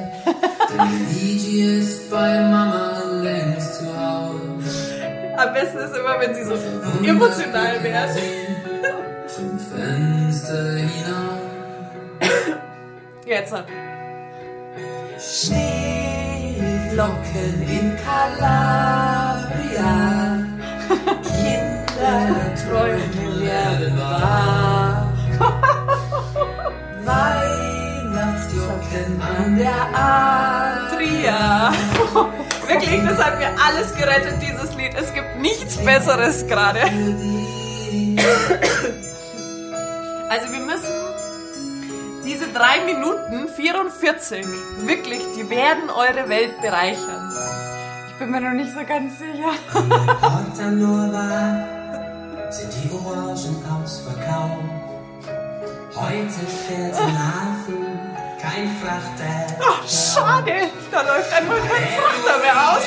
[0.70, 3.81] Denn Luigi ist bei Mama längst.
[5.38, 6.54] Am besten ist immer, wenn sie so
[7.04, 8.18] emotional werden.
[9.28, 11.40] Zum Fenster hinaus.
[13.26, 13.54] Jetzt.
[15.18, 15.62] Schneeflocken
[17.68, 19.92] in Calabria.
[22.02, 25.08] Kinderträume werden wahr.
[27.06, 31.72] Weihnachtsglocken an der Adria.
[32.72, 34.94] Wirklich, das hat mir alles gerettet, dieses Lied.
[34.96, 36.82] Es gibt nichts Besseres gerade.
[40.30, 40.94] Also wir müssen
[42.24, 44.46] diese drei Minuten 44,
[44.86, 47.34] wirklich, die werden eure Welt bereichern.
[48.08, 49.52] Ich bin mir noch nicht so ganz sicher.
[52.52, 54.64] Sind die Orangen ausverkauft.
[55.94, 57.81] Heute fährt im Hafen
[58.42, 59.58] kein Frachter.
[59.62, 62.84] Ach, schade, da läuft einfach kein Frachter mehr aus.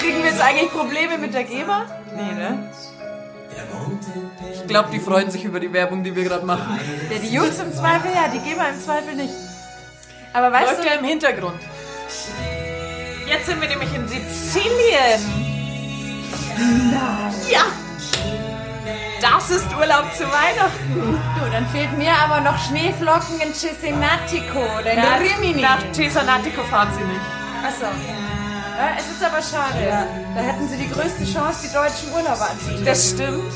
[0.00, 1.86] Kriegen wir jetzt eigentlich Probleme mit der GEMA?
[2.14, 2.70] Nee, ne?
[4.54, 6.78] Ich glaube, die freuen sich über die Werbung, die wir gerade machen.
[7.10, 9.34] Ja, die Jungs im Zweifel ja, die GEMA im Zweifel nicht.
[10.32, 11.60] Aber weißt Läuft du, ja im Hintergrund.
[13.26, 15.20] Jetzt sind wir nämlich in Sizilien.
[17.48, 17.66] Ja!
[19.20, 20.94] Das ist Urlaub zu Weihnachten.
[20.94, 25.62] du, dann fehlt mir aber noch Schneeflocken in Cesenatico oder in Nach, Rimini.
[25.62, 27.20] nach Cesanatico fahren sie nicht.
[27.66, 27.84] Achso.
[27.84, 30.06] Ja, es ist aber schade.
[30.34, 32.84] Da hätten sie die größte Chance, die deutschen Urlauber anzuziehen.
[32.84, 33.52] Das stimmt.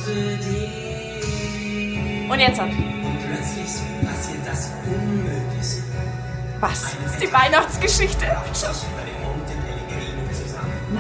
[2.31, 3.71] Und jetzt hat Plötzlich
[4.09, 5.83] passiert das Unmögliche.
[6.61, 6.83] Was?
[6.83, 8.27] das ist die Weihnachtsgeschichte.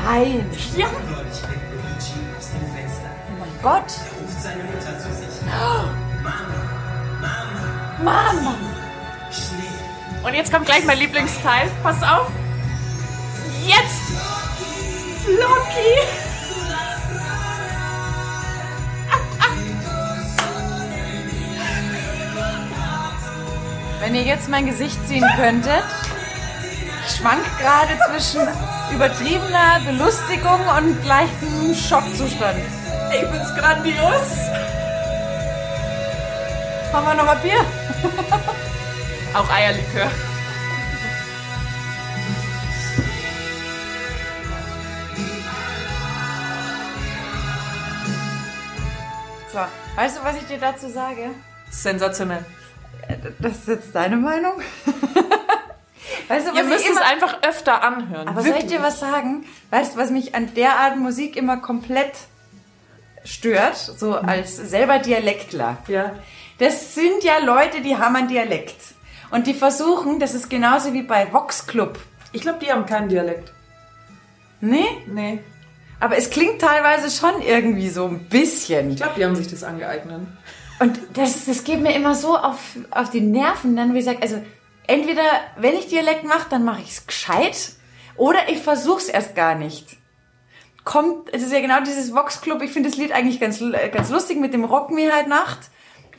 [0.05, 0.47] Nein.
[0.77, 0.87] Ja.
[3.63, 3.85] Gott.
[3.85, 5.43] Er ruft seine Mutter zu sich.
[8.03, 8.55] Mama.
[9.31, 10.27] Schnee.
[10.27, 11.71] Und jetzt kommt gleich mein Lieblingsteil.
[11.83, 12.29] Passt auf.
[13.67, 14.01] Jetzt!
[15.25, 16.31] Flocky!
[24.01, 25.85] Wenn ihr jetzt mein Gesicht sehen könntet,
[27.07, 28.49] ich schwank gerade zwischen
[28.95, 32.61] übertriebener Belustigung und leichtem Schockzustand.
[33.12, 34.51] Ich find's grandios.
[36.93, 37.61] Haben wir noch ein Bier?
[39.34, 40.11] Auch Eierlikör.
[49.53, 49.59] So,
[49.97, 51.30] weißt du, was ich dir dazu sage?
[51.70, 52.45] Sensationell.
[53.41, 54.55] Das ist jetzt deine Meinung?
[56.28, 57.05] weißt du, was Ihr müsst es immer...
[57.05, 58.28] einfach öfter anhören.
[58.28, 58.78] Aber soll ich Wirklich.
[58.78, 59.45] dir was sagen?
[59.70, 62.12] Weißt du, was mich an der Art Musik immer komplett
[63.25, 63.77] stört?
[63.77, 65.79] So als selber Dialektler.
[65.89, 66.14] Ja.
[66.59, 68.77] Das sind ja Leute, die haben einen Dialekt.
[69.31, 71.99] Und die versuchen, das ist genauso wie bei Vox Club.
[72.33, 73.53] Ich glaube, die haben keinen Dialekt.
[74.61, 74.85] Nee?
[75.07, 75.41] Nee.
[76.01, 78.91] Aber es klingt teilweise schon irgendwie so ein bisschen.
[78.91, 80.23] Ich glaube, die haben sich das angeeignet.
[80.81, 82.59] Und das, das geht mir immer so auf,
[82.91, 84.43] auf die Nerven, dann, wie sage, also
[84.87, 85.23] entweder,
[85.57, 87.73] wenn ich Dialekt mache, dann mache ich es gescheit
[88.16, 90.00] oder ich versuche es erst gar nicht.
[90.91, 93.91] Kommt, es ist ja genau dieses Vox Club, ich finde das Lied eigentlich ganz, äh,
[93.91, 95.59] ganz lustig mit dem Rock mir halt Nacht,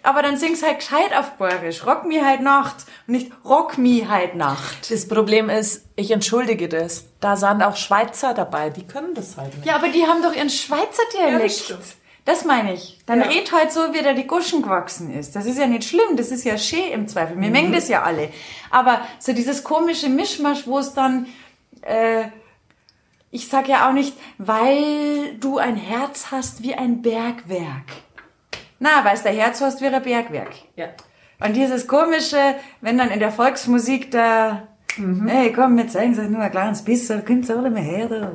[0.01, 1.85] aber dann sing's halt gescheit auf Bäuerisch.
[1.85, 4.89] Rock mir halt Nacht und nicht Rock me halt Nacht.
[4.89, 7.03] Das Problem ist, ich entschuldige das.
[7.19, 9.65] Da sind auch Schweizer dabei, die können das halt nicht.
[9.67, 11.43] Ja, aber die haben doch ihren Schweizer Ja, Dialekt.
[11.57, 11.83] das stimmt.
[12.23, 12.97] Das meine ich.
[13.07, 13.27] Dann Ja.
[13.27, 15.35] red halt so, wie da die Guschen gewachsen ist.
[15.35, 17.35] Das ist ja nicht schlimm, das ist ja schön im Zweifel.
[17.35, 17.51] Wir Mhm.
[17.51, 18.29] mengen das ja alle.
[18.69, 21.25] Aber so dieses komische Mischmasch, wo es dann,
[21.81, 22.25] äh,
[23.31, 27.85] ich sag ja auch nicht, weil du ein Herz hast wie ein Bergwerk.
[28.79, 30.51] Na, weil du ein Herz hast wie ein Bergwerk.
[30.75, 30.87] Ja.
[31.43, 34.67] Und dieses komische, wenn dann in der Volksmusik da
[35.25, 38.07] Hey, komm, wir zeigen euch nur ein kleines bisschen, kommt alle mal her.
[38.09, 38.31] Da.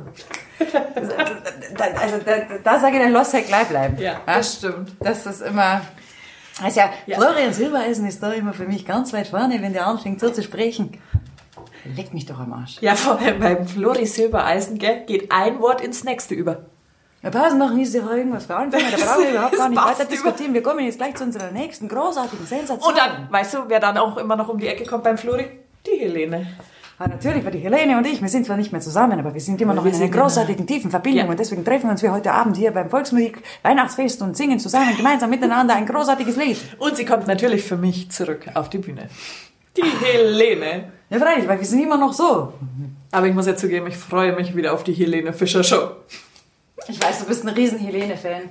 [1.77, 3.97] Da- also da, da sage ich, dann lass halt gleich bleiben.
[3.99, 4.91] Ja, das stimmt.
[4.99, 5.81] Das ist immer...
[6.63, 7.17] Also ja, Ja.
[7.19, 10.41] Florian Silbereisen ist da immer für mich ganz weit vorne, wenn der anfängt so zu
[10.41, 10.97] sprechen.
[11.95, 12.77] Leck mich doch am Arsch.
[12.81, 16.65] Ja, vor allem beim Flori Silbereisen, gell, geht ein Wort ins nächste über.
[17.21, 20.05] Wir Pausen machen ist ja irgendwas für Anfänger, da brauchen wir überhaupt gar nicht weiter
[20.05, 20.53] diskutieren.
[20.53, 22.87] Wir kommen jetzt gleich zu unserer nächsten großartigen Sensation.
[22.91, 25.45] Und dann, weißt du, wer dann auch immer noch um die Ecke kommt beim Flori?
[25.85, 26.45] Die Helene.
[26.99, 29.41] Ah, natürlich, weil die Helene und ich, wir sind zwar nicht mehr zusammen, aber wir
[29.41, 31.29] sind immer noch wir in einer sind in einer- großartigen, tiefen Verbindung Ja.
[31.31, 34.97] und deswegen treffen wir uns wir heute Abend hier beim Volksmusik Weihnachtsfest und singen zusammen,
[34.97, 36.57] gemeinsam miteinander ein großartiges Lied.
[36.79, 39.09] Und sie kommt natürlich für mich zurück auf die Bühne.
[39.75, 40.91] Die Helene.
[41.09, 42.53] Ja, freilich, weil wir sind immer noch so.
[43.11, 45.91] Aber ich muss ja zugeben, ich freue mich wieder auf die Helene Fischer Show.
[46.89, 48.43] Ich weiß, du bist ein riesen Helene-Fan.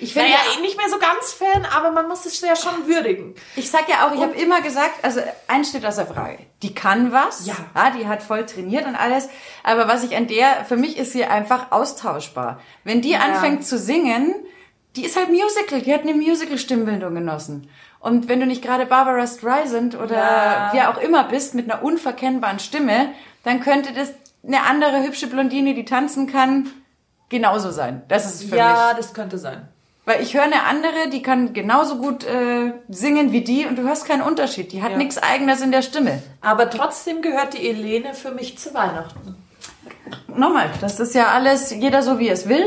[0.00, 2.56] Ich finde Naja, ja, eh nicht mehr so ganz Fan, aber man muss es ja
[2.56, 3.34] schon würdigen.
[3.56, 6.38] ich sag ja auch, ich habe immer gesagt, also eins steht außer Frage.
[6.62, 7.54] Die kann was, Ja.
[7.98, 9.28] die hat voll trainiert und alles.
[9.62, 12.60] Aber was ich an der, für mich ist sie einfach austauschbar.
[12.84, 14.34] Wenn die anfängt zu singen,
[14.96, 17.68] die ist halt Musical, die hat eine Musical-Stimmbildung genossen.
[18.02, 20.68] Und wenn du nicht gerade Barbara Streisand oder Ja.
[20.72, 23.08] wer auch immer bist mit einer unverkennbaren Stimme,
[23.44, 24.12] dann könnte das
[24.46, 26.68] eine andere hübsche Blondine, die tanzen kann,
[27.28, 28.02] genauso sein.
[28.08, 28.58] Das ist für mich.
[28.58, 29.68] ja, das könnte sein.
[30.04, 33.82] Weil ich höre eine andere, die kann genauso gut äh, singen wie die und du
[33.82, 34.72] hörst keinen Unterschied.
[34.72, 34.96] Die hat Ja.
[34.98, 36.20] nichts Eigenes in der Stimme.
[36.40, 39.36] Aber trotzdem gehört die Helene für mich zu Weihnachten.
[40.26, 42.64] Nochmal, das ist ja alles, jeder so wie es will.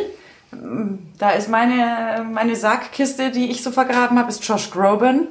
[1.18, 5.28] Da ist meine, meine Sargkiste, die ich so vergraben habe, ist Josh Groban.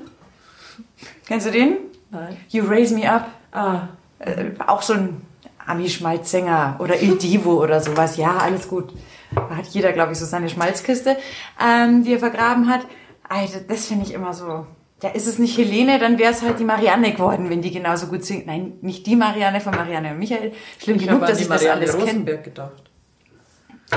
[1.27, 1.77] Kennst du den?
[2.11, 2.37] Nein.
[2.49, 3.27] You Raise Me Up.
[3.53, 3.89] Ah,
[4.21, 5.21] Äh, auch so ein
[5.67, 8.17] Ami-Schmalzsänger oder Il Divo oder sowas.
[8.17, 8.93] Ja, alles gut.
[9.35, 11.17] Da hat jeder, glaube ich, so seine Schmalzkiste,
[11.61, 12.87] ähm, die er vergraben hat.
[13.29, 14.67] Alter, das finde ich immer so.
[15.03, 18.07] Ja, ist es nicht Helene, dann wäre es halt die Marianne geworden, wenn die genauso
[18.07, 18.47] gut singt.
[18.47, 20.53] Nein, nicht die Marianne von Marianne und Michael.
[20.83, 22.03] Schlimm ich genug, dass ich das alles kenne.
[22.05, 22.83] Rosenberg gedacht.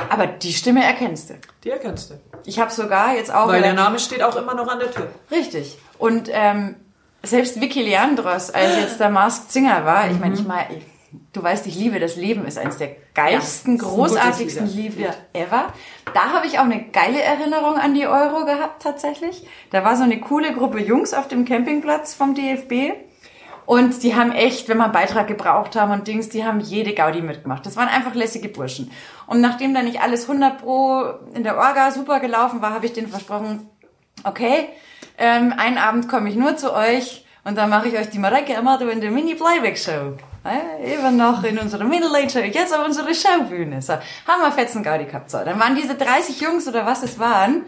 [0.09, 1.35] Aber die Stimme erkennst du.
[1.63, 2.15] Die erkennst du.
[2.45, 3.47] Ich habe sogar jetzt auch...
[3.47, 5.07] Weil der Name steht auch immer noch an der Tür.
[5.31, 5.77] Richtig.
[5.97, 6.75] Und ähm,
[7.23, 10.41] selbst Vicky Leandros, als jetzt der Masked Singer war, ich meine, Mhm.
[10.41, 10.81] ich meine,
[11.33, 15.73] du weißt, ich liebe das Leben, ist eines der geilsten, Ja, großartigsten Lieder ever.
[16.13, 19.47] Da habe ich auch eine geile Erinnerung an die Euro gehabt, tatsächlich.
[19.71, 22.93] Da war so eine coole Gruppe Jungs auf dem Campingplatz vom DFB.
[23.67, 26.93] Und die haben echt, wenn wir einen Beitrag gebraucht haben und Dings, die haben jede
[26.93, 27.65] Gaudi mitgemacht.
[27.65, 28.89] Das waren einfach lässige Burschen.
[29.27, 31.03] Und nachdem da nicht alles 100 pro
[31.33, 33.69] in der Orga super gelaufen war, habe ich denen versprochen,
[34.23, 34.69] okay,
[35.17, 38.57] ähm, einen Abend komme ich nur zu euch und dann mache ich euch die Mareke
[38.57, 40.13] Amado in der Mini-Playback-Show.
[40.85, 43.81] Eben noch in unserer Middle-Age-Show, jetzt auf unserer Showbühne.
[43.81, 45.29] So, haben wir fetzen Gaudi gehabt.
[45.29, 47.65] So, dann waren diese 30 Jungs oder was es waren,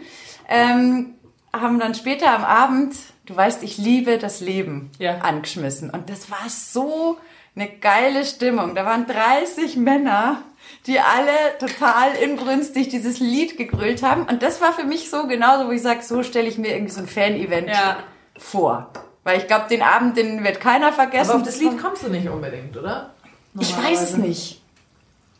[0.48, 1.12] ähm,
[1.52, 2.94] haben dann später am Abend,
[3.26, 5.18] du weißt, ich liebe das Leben, Ja.
[5.18, 5.90] angeschmissen.
[5.90, 7.18] Und das war so
[7.56, 8.74] eine geile Stimmung.
[8.74, 10.42] Da waren 30 Männer,
[10.86, 14.22] die alle total inbrünstig dieses Lied gegrölt haben.
[14.24, 16.92] Und das war für mich so genauso, wo ich sage, so stelle ich mir irgendwie
[16.92, 17.98] so ein Fan-Event Ja.
[18.38, 18.90] vor.
[19.24, 21.30] Weil ich glaube, den Abend, den wird keiner vergessen.
[21.30, 23.14] Aber auf das Lied kommst du nicht unbedingt, oder?
[23.58, 24.62] Ich weiß es nicht.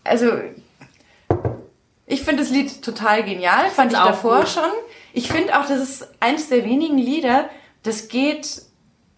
[0.05, 0.33] Also,
[2.07, 4.49] ich finde das Lied total genial, fand ich davor gut.
[4.49, 4.63] schon.
[5.13, 7.49] Ich finde auch, das ist eines der wenigen Lieder,
[7.83, 8.63] das geht,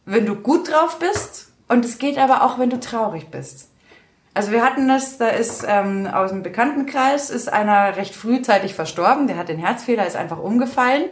[0.05, 3.69] wenn du gut drauf bist und es geht aber auch, wenn du traurig bist.
[4.35, 9.27] Also wir hatten das, da ist ähm, aus dem Bekanntenkreis ist einer recht frühzeitig verstorben,
[9.27, 11.05] der hat den Herzfehler, ist einfach umgefallen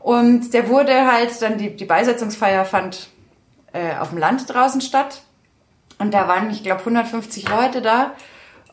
[0.00, 3.08] und der wurde halt dann die, die Beisetzungsfeier fand
[3.72, 5.22] äh, auf dem Land draußen statt
[5.98, 8.12] und da waren, ich glaube, 150 Leute da.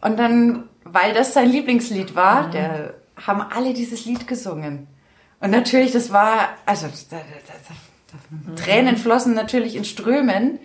[0.01, 2.95] Und dann, weil das sein Lieblingslied war, der,
[3.25, 4.87] haben alle dieses Lied gesungen.
[5.39, 7.53] Und natürlich, das war, also da, da,
[8.47, 10.59] da, Tränen flossen natürlich in Strömen,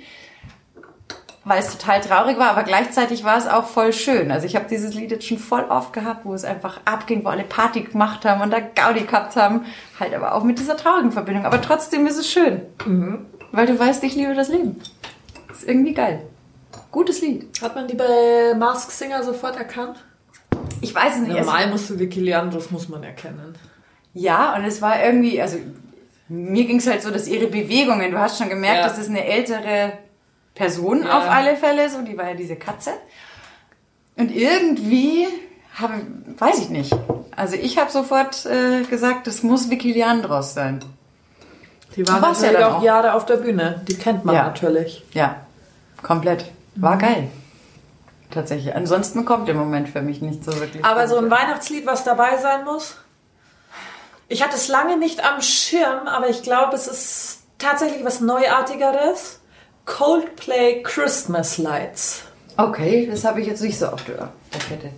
[1.44, 4.30] weil es total traurig war, aber gleichzeitig war es auch voll schön.
[4.30, 7.28] Also ich habe dieses Lied jetzt schon voll oft gehabt, wo es einfach abging, wo
[7.28, 9.64] alle Party gemacht haben und da Gaudi gehabt haben.
[9.99, 11.46] Halt aber auch mit dieser traurigen Verbindung.
[11.46, 12.62] Aber trotzdem ist es schön.
[13.53, 14.76] Weil du weißt, ich liebe das Leben.
[15.51, 16.22] ist irgendwie geil.
[16.90, 17.49] Gutes Lied.
[17.62, 20.05] Hat man die bei Mask Singer sofort erkannt?
[20.80, 21.36] Ich weiß es nicht.
[21.36, 23.55] Normal musst du Vicky Leandros muss man erkennen.
[24.12, 25.59] ja, und es war irgendwie, also
[26.29, 28.89] mir ging es halt so, dass ihre Bewegungen, du hast schon gemerkt, Ja.
[28.89, 29.93] das ist eine ältere
[30.55, 31.18] Person Ja.
[31.18, 32.91] auf alle Fälle, so, die war ja diese Katze.
[34.16, 35.26] Und irgendwie
[35.74, 35.95] habe,
[36.39, 36.93] weiß ich nicht.
[37.37, 40.81] Also ich habe sofort äh, gesagt, das muss Vicky Leandros sein.
[41.97, 42.83] Die war War's ja dann auch auch.
[42.83, 43.83] Jahre auf der Bühne.
[43.89, 44.43] Die kennt man Ja.
[44.45, 45.05] natürlich.
[45.12, 45.37] Ja,
[46.03, 46.45] komplett.
[46.74, 47.01] War Mhm.
[47.01, 47.29] geil.
[48.31, 48.74] Tatsächlich.
[48.74, 50.85] Ansonsten kommt im Moment für mich nicht so wirklich.
[50.85, 52.97] Aber so ein Weihnachtslied, was dabei sein muss?
[54.31, 59.41] Ich hatte es lange nicht am Schirm, aber ich glaube, es ist tatsächlich was Neuartigeres.
[59.87, 62.22] Coldplay Christmas Lights.
[62.59, 64.31] Okay, das habe ich jetzt nicht so auf der
[64.68, 64.91] Kette.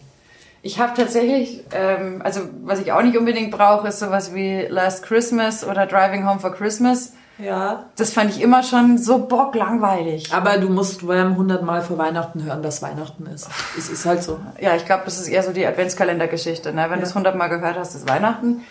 [0.62, 5.04] Ich habe tatsächlich, ähm, also was ich auch nicht unbedingt brauche, ist sowas wie Last
[5.04, 7.12] Christmas oder Driving Home for Christmas.
[7.38, 7.84] Ja.
[7.96, 10.34] Das fand ich immer schon so bocklangweilig.
[10.34, 13.48] Aber du musst Wham 100 Mal vor Weihnachten hören, dass Weihnachten ist.
[13.78, 14.40] Es ist halt so.
[14.60, 16.72] Ja, ich glaube, das ist eher so die Adventskalendergeschichte.
[16.74, 16.86] Ne?
[16.90, 18.62] Wenn du es hundertmal gehört hast, ist Weihnachten.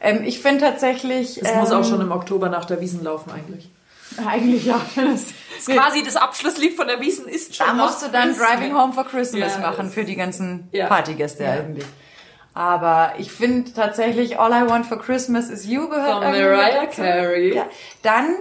[0.00, 1.40] Ähm, ich finde tatsächlich...
[1.42, 3.70] Es ähm, muss auch schon im Oktober nach der Wiesen laufen eigentlich.
[4.26, 4.80] Eigentlich ja.
[4.96, 8.48] Das, Quasi das Abschlusslied von der Wiesen ist schon da musst du dann Christmas.
[8.48, 10.86] Driving Home for Christmas Ja, machen für die ganzen Ja.
[10.86, 11.50] Partygäste Ja.
[11.52, 11.84] eigentlich.
[12.54, 16.86] Aber ich finde tatsächlich All I Want for Christmas is You gehört Von Mariah.
[16.86, 17.54] Carey.
[17.54, 17.66] Ja.
[18.02, 18.34] Dann,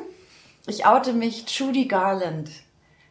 [0.68, 2.50] ich oute mich, Judy Garland.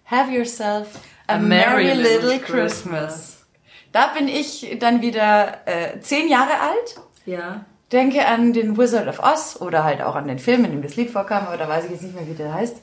[0.04, 0.86] Have yourself
[1.26, 3.44] a, merry, little Christmas.
[3.92, 7.64] Da bin ich dann wieder äh, zehn Jahre alt Ja.
[7.92, 10.96] Denke an den Wizard of Oz oder halt auch an den Film, in dem das
[10.96, 12.76] Lied vorkam, aber da weiß ich jetzt nicht mehr, wie der heißt.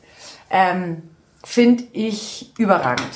[0.49, 1.09] Ähm,
[1.45, 3.09] Finde ich überragend.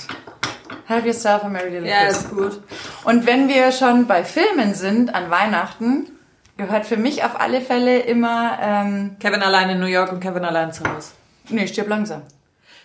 [0.90, 2.24] Have yourself a merry little Ja, Christmas.
[2.26, 2.62] ist gut.
[3.06, 6.12] Und wenn wir schon bei Filmen sind an Weihnachten,
[6.58, 10.44] gehört für mich auf alle Fälle immer, ähm, Kevin allein in New York und Kevin
[10.44, 11.12] allein zu Hause.
[11.50, 12.24] nee, stirb langsam.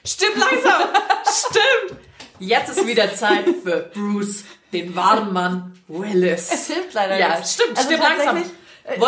[0.04, 0.82] Stimmt langsam.
[1.24, 2.00] Stimmt.
[2.38, 6.50] Jetzt ist wieder Zeit für Bruce, den wahren Mann Willis.
[6.52, 7.48] Es hilft leider Ja, nicht.
[7.48, 8.42] stimmt, Also stimmt langsam.
[8.84, 8.98] Äh,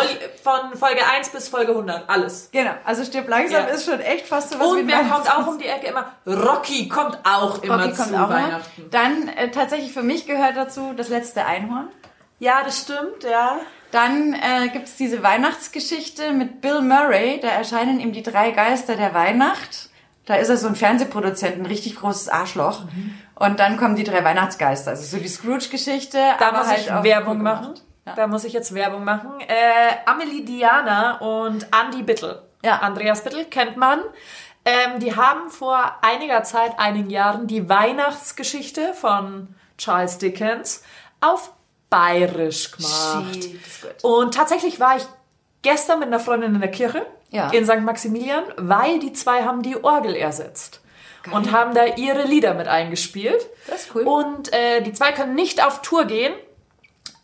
[0.43, 2.49] Von Folge 1 bis Folge 100, alles.
[2.51, 3.73] Genau, also stirb langsam Ja.
[3.73, 5.87] ist schon echt fast so was wie Und ein wer kommt auch um die Ecke
[5.87, 6.11] immer?
[6.25, 8.43] Rocky kommt auch immer Rocky zu kommt auch immer.
[8.47, 8.89] Weihnachten.
[8.91, 11.89] Dann äh, tatsächlich für mich gehört dazu das letzte Einhorn.
[12.39, 13.59] Ja, das stimmt, ja.
[13.91, 17.39] Dann äh, gibt es diese Weihnachtsgeschichte mit Bill Murray.
[17.41, 19.89] Da erscheinen ihm die drei Geister der Weihnacht.
[20.25, 22.81] Da ist er so ein Fernsehproduzent, ein richtig großes Arschloch.
[23.35, 24.91] Und dann kommen die drei Weihnachtsgeister.
[24.91, 26.17] Also so die Scrooge-Geschichte.
[26.39, 27.75] Da aber muss halt ich auch Werbung machen.
[28.05, 28.13] Ja.
[28.15, 29.39] Da muss ich jetzt Werbung machen.
[29.41, 32.41] Äh, Amelie Diana und Andy Bittel.
[32.63, 32.77] Ja.
[32.79, 33.99] Andreas Bittel kennt man.
[34.63, 39.47] Ähm, die haben vor einiger Zeit, einigen Jahren, die Weihnachtsgeschichte von
[39.77, 40.83] Charles Dickens
[41.21, 41.51] auf
[41.89, 43.41] Bayerisch gemacht.
[43.81, 44.03] Gut.
[44.03, 45.03] Und tatsächlich war ich
[45.61, 47.49] gestern mit einer Freundin in der Kirche Ja.
[47.49, 47.81] in St.
[47.81, 50.81] Maximilian, weil die zwei haben die Orgel ersetzt.
[51.31, 53.47] Und haben da ihre Lieder mit eingespielt.
[53.67, 54.03] Das ist cool.
[54.03, 56.31] Und äh, die zwei können nicht auf Tour gehen,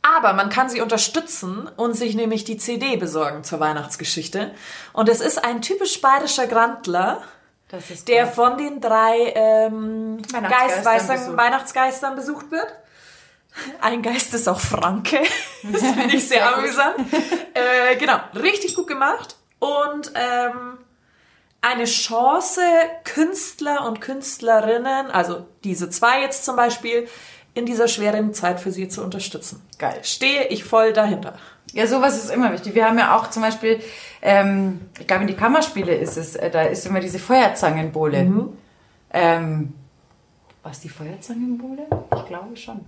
[0.02, 4.52] aber man kann sie unterstützen und sich nämlich die CD besorgen zur Weihnachtsgeschichte.
[4.93, 7.22] Und es ist ein typisch bayerischer Grandler,
[7.70, 8.32] Das ist der cool.
[8.32, 11.38] von den drei ähm, Weihnachtsgeistern Geist, besucht.
[11.38, 12.68] Weihnachtsgeistern besucht wird.
[13.82, 15.20] Ein Geist ist auch Franke.
[15.64, 16.95] Das finde ich sehr, Sehr amüsant.
[17.54, 19.36] Äh, genau, richtig gut gemacht.
[19.60, 20.80] Und ähm,
[21.62, 22.62] eine Chance,
[23.04, 27.08] Künstler und Künstlerinnen, also diese zwei jetzt zum Beispiel,
[27.54, 29.62] in dieser schweren Zeit für sie zu unterstützen.
[29.78, 29.99] Geil.
[30.04, 31.34] Stehe ich voll dahinter.
[31.74, 32.76] Ja, sowas ist immer wichtig.
[32.76, 33.82] Wir haben ja auch zum Beispiel,
[34.22, 38.24] ähm, ich glaube in die Kammerspiele ist es, äh, da ist immer diese Feuerzangenbowle.
[38.24, 38.58] Mhm.
[39.14, 39.74] Ähm,
[40.64, 41.88] was die Feuerzangenbowle?
[42.16, 42.82] Ich glaube schon.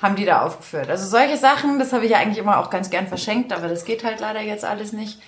[0.00, 0.88] Haben die da aufgeführt.
[0.88, 3.84] Also solche Sachen, das habe ich ja eigentlich immer auch ganz gern verschenkt, aber das
[3.84, 5.20] geht halt leider jetzt alles nicht.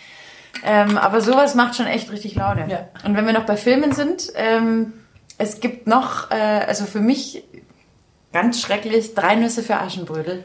[0.65, 2.67] Ähm, aber sowas macht schon echt richtig Laune.
[2.69, 2.89] Ja.
[3.05, 4.93] Und wenn wir noch bei Filmen sind, ähm,
[5.39, 7.45] es gibt noch, äh, also für mich
[8.33, 10.45] ganz schrecklich, drei Nüsse für Aschenbrödel.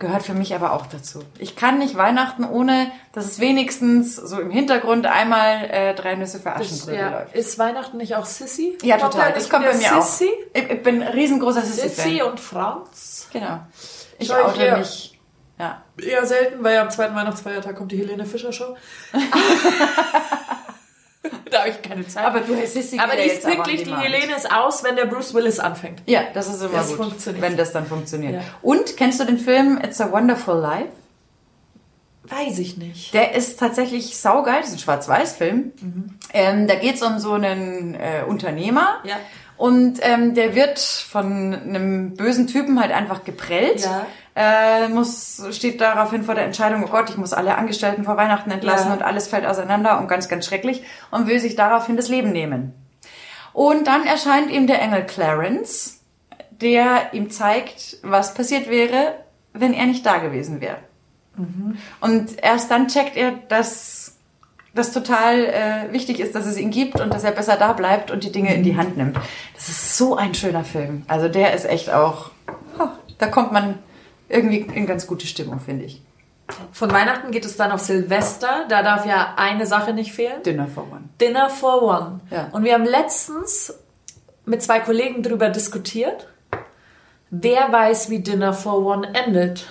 [0.00, 1.20] Gehört für mich aber auch dazu.
[1.38, 6.40] Ich kann nicht Weihnachten ohne, dass es wenigstens so im Hintergrund einmal äh, drei Nüsse
[6.40, 7.10] für Aschenbrödel ja.
[7.10, 7.34] läuft.
[7.34, 8.76] Ist Weihnachten nicht auch Sissy?
[8.82, 9.28] Ja, total.
[9.28, 10.28] da Das kommt bei mir Sissy?
[10.28, 10.46] auch.
[10.52, 12.28] Ich, ich bin ein riesengroßer Sissy Sissy-Fan.
[12.28, 13.28] und Franz.
[13.32, 13.60] Genau.
[14.18, 14.76] Ich Schau ich oute hier.
[14.78, 15.18] mich.
[15.58, 15.84] Ja.
[15.96, 18.76] Eher selten, weil ja am zweiten Weihnachtsfeiertag kommt die Helene Fischer Show.
[21.50, 22.24] da habe ich keine Zeit.
[22.24, 23.94] Aber du, Sissy Aber geht die ist aber wirklich, die.
[23.94, 26.02] Helene ist aus, wenn der Bruce Willis anfängt.
[26.06, 27.42] Ja, das ist immer Das gut, funktioniert.
[27.42, 28.34] wenn das dann funktioniert.
[28.34, 28.40] Ja.
[28.62, 30.88] Und kennst du den Film It's a Wonderful Life?
[32.24, 33.12] Weiß ich nicht.
[33.12, 35.72] Der ist tatsächlich saugeil, das ist ein Schwarz-Weiß-Film.
[36.32, 39.00] Ähm, da geht es um so einen äh, Unternehmer.
[39.04, 39.16] Ja.
[39.56, 43.80] Und ähm, der wird von einem bösen Typen halt einfach geprellt.
[43.82, 44.06] Ja.
[44.36, 48.50] Äh, muss, steht daraufhin vor der Entscheidung, oh Gott, ich muss alle Angestellten vor Weihnachten
[48.50, 48.94] entlassen Ja.
[48.94, 50.82] und alles fällt auseinander und ganz, ganz schrecklich
[51.12, 52.74] und will sich daraufhin das Leben nehmen.
[53.52, 56.00] Und dann erscheint ihm der Engel Clarence,
[56.50, 59.14] der ihm zeigt, was passiert wäre,
[59.52, 60.78] wenn er nicht da gewesen wäre.
[62.00, 64.16] Und erst dann checkt er, dass
[64.74, 68.10] das total äh, wichtig ist, dass es ihn gibt und dass er besser da bleibt
[68.10, 69.16] und die Dinge in die Hand nimmt.
[69.54, 71.04] Das ist so ein schöner Film.
[71.06, 72.30] Also der ist echt auch,
[72.78, 73.78] ha, da kommt man
[74.34, 76.02] irgendwie in ganz gute Stimmung, finde ich.
[76.72, 78.66] Von Weihnachten geht es dann auf Silvester.
[78.68, 80.42] Da darf ja eine Sache nicht fehlen.
[80.42, 81.04] Dinner for One.
[81.20, 82.20] Dinner for One.
[82.30, 82.48] Ja.
[82.52, 83.74] Und wir haben letztens
[84.44, 86.28] mit zwei Kollegen drüber diskutiert.
[87.30, 89.66] Wer weiß, wie Dinner for One endet?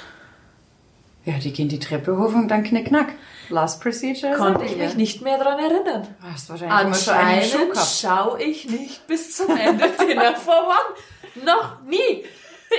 [1.25, 3.13] Ja, die gehen die Treppe hoch und dann knickknack.
[3.49, 4.33] Last Procedure.
[4.33, 6.07] Konnte ich mich nicht mehr dran erinnern.
[6.19, 11.45] Du hast wahrscheinlich einen Schuh Anscheinend schaue ich nicht bis zum Ende Dinner for One.
[11.45, 12.25] Noch nie.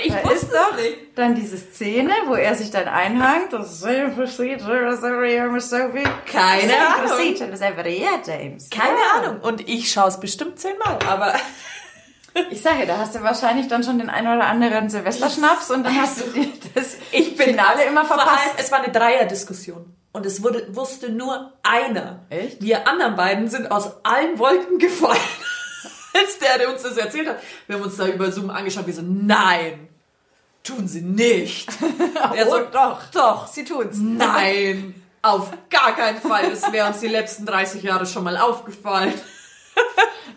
[0.03, 0.97] Ich Da wusste ist doch nicht.
[1.15, 3.53] dann diese Szene, wo er sich dann einhangt.
[5.69, 6.03] Sophie.
[6.31, 7.09] Keine Ahnung.
[8.25, 8.69] James.
[8.69, 8.97] Keine.
[9.15, 9.41] Ahnung.
[9.41, 11.33] Und ich schaue es bestimmt zehnmal, aber
[12.49, 16.01] Ich sage, da hast du wahrscheinlich dann schon den einen oder anderen Silvesterschnaps und dann
[16.01, 16.23] hast du
[16.73, 18.55] das ich bin Finale immer Vor allem, verpasst.
[18.57, 19.95] es war eine Dreierdiskussion.
[20.11, 22.25] Und es wurde, wusste nur einer.
[22.29, 22.61] Echt?
[22.61, 25.17] Wir anderen beiden sind aus allen Wolken gefallen.
[26.13, 27.37] Als der, der uns das erzählt hat.
[27.67, 28.87] Wir haben uns da über Zoom angeschaut.
[28.87, 29.84] Wir so, nein,
[30.65, 31.69] tun sie nicht.
[32.35, 32.99] Er so, Oh, doch.
[33.13, 33.47] doch.
[33.47, 33.97] Sie tun's.
[33.99, 36.49] Nein, auf gar keinen Fall.
[36.49, 39.13] Das wäre uns die letzten 30 Jahre schon mal aufgefallen.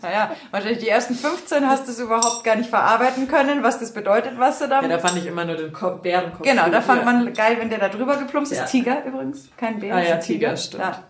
[0.00, 3.92] Naja, wahrscheinlich die ersten 15 hast du es überhaupt gar nicht verarbeiten können, was das
[3.92, 4.80] bedeutet, was du da...
[4.80, 6.42] Ja, da fand ich immer nur den Ko- Bärenkopf.
[6.42, 8.58] genau, da fand man geil, wenn der da drüber geplumpst ist.
[8.58, 8.64] Ja.
[8.66, 9.96] Tiger übrigens, kein Bär.
[9.96, 10.84] Ah ja, ist ein Tiger, stimmt.
[10.84, 11.02] Ja.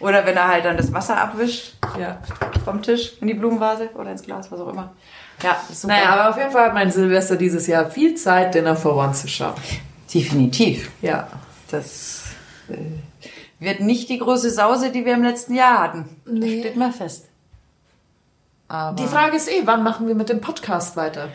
[0.00, 2.18] Oder wenn er halt dann das Wasser abwischt Ja.
[2.64, 4.92] vom Tisch in die Blumenvase oder ins Glas, was auch immer.
[5.42, 5.94] Ja, super.
[5.94, 9.12] Naja, aber auf jeden Fall hat mein Silvester dieses Jahr viel Zeit, Dinner for One
[9.12, 9.54] zu schauen.
[10.12, 10.90] definitiv.
[11.02, 11.28] Ja.
[11.70, 12.22] Das
[12.68, 12.74] äh,
[13.58, 16.08] wird nicht die große Sause, die wir im letzten Jahr hatten.
[16.24, 16.60] Nee.
[16.60, 17.26] Steht mal fest.
[18.68, 21.28] Aber Die Frage ist eh, wann machen wir mit dem Podcast weiter?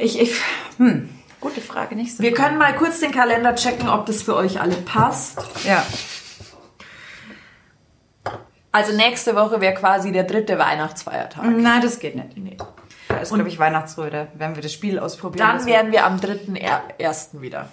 [0.00, 0.34] ich, ich,
[0.78, 1.08] hm,
[1.40, 2.22] gute Frage, nicht so.
[2.22, 5.38] Wir können mal kurz den Kalender checken, ob das für euch alle passt.
[5.64, 5.84] ja.
[8.76, 11.44] Also nächste Woche wäre quasi der dritte Weihnachtsfeiertag.
[11.44, 12.36] Nein, das geht nicht.
[12.36, 12.56] Nee.
[13.08, 14.10] Da ist, glaube ich, Weihnachtsruhe.
[14.10, 15.46] Da werden wir das Spiel ausprobieren.
[15.48, 17.70] Dann wären wir am dritten Er- ersten wieder.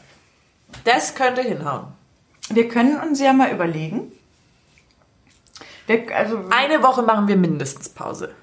[0.85, 1.87] Das könnte hinhauen.
[2.49, 4.11] wir können uns ja mal überlegen.
[5.87, 8.33] Wir, also, Eine Woche machen wir mindestens Pause.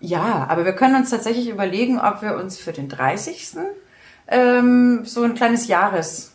[0.00, 3.56] ja, aber wir können uns tatsächlich überlegen, ob wir uns für den 30.
[4.28, 6.32] Ähm, so ein kleines Jahres,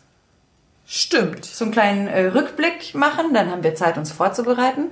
[0.86, 1.44] Stimmt.
[1.44, 3.32] so einen kleinen äh, Rückblick machen.
[3.32, 4.88] Dann haben wir Zeit, uns vorzubereiten.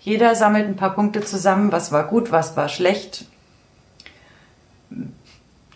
[0.00, 3.26] Jeder sammelt ein paar Punkte zusammen, was war gut, was war schlecht.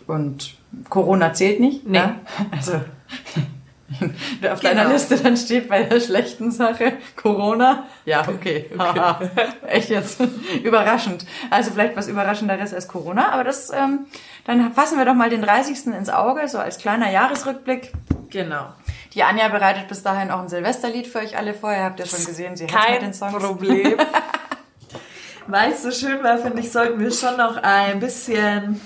[0.07, 0.55] Und
[0.89, 1.85] Corona zählt nicht.
[1.85, 1.99] Nee.
[1.99, 2.19] Ne?
[2.51, 2.73] Also
[4.51, 4.93] auf deiner Genau.
[4.93, 7.85] Liste dann steht bei der schlechten Sache Corona.
[8.05, 8.69] Ja, okay.
[8.77, 9.19] Haha.
[9.67, 10.19] Echt jetzt
[10.63, 11.25] überraschend.
[11.49, 14.05] Also vielleicht was Überraschenderes als Corona, aber das, ähm,
[14.45, 15.87] dann fassen wir doch mal den 30.
[15.87, 17.91] ins Auge, so als kleiner Jahresrückblick.
[18.29, 18.67] Genau.
[19.15, 21.71] Die Anja bereitet bis dahin auch ein Silvesterlied für euch alle vor.
[21.71, 23.33] Ihr habt ja schon gesehen, sie hat mit Kein den Songs.
[23.33, 23.97] Problem.
[25.47, 28.81] Weil es so schön war, finde ich, sollten wir schon noch ein bisschen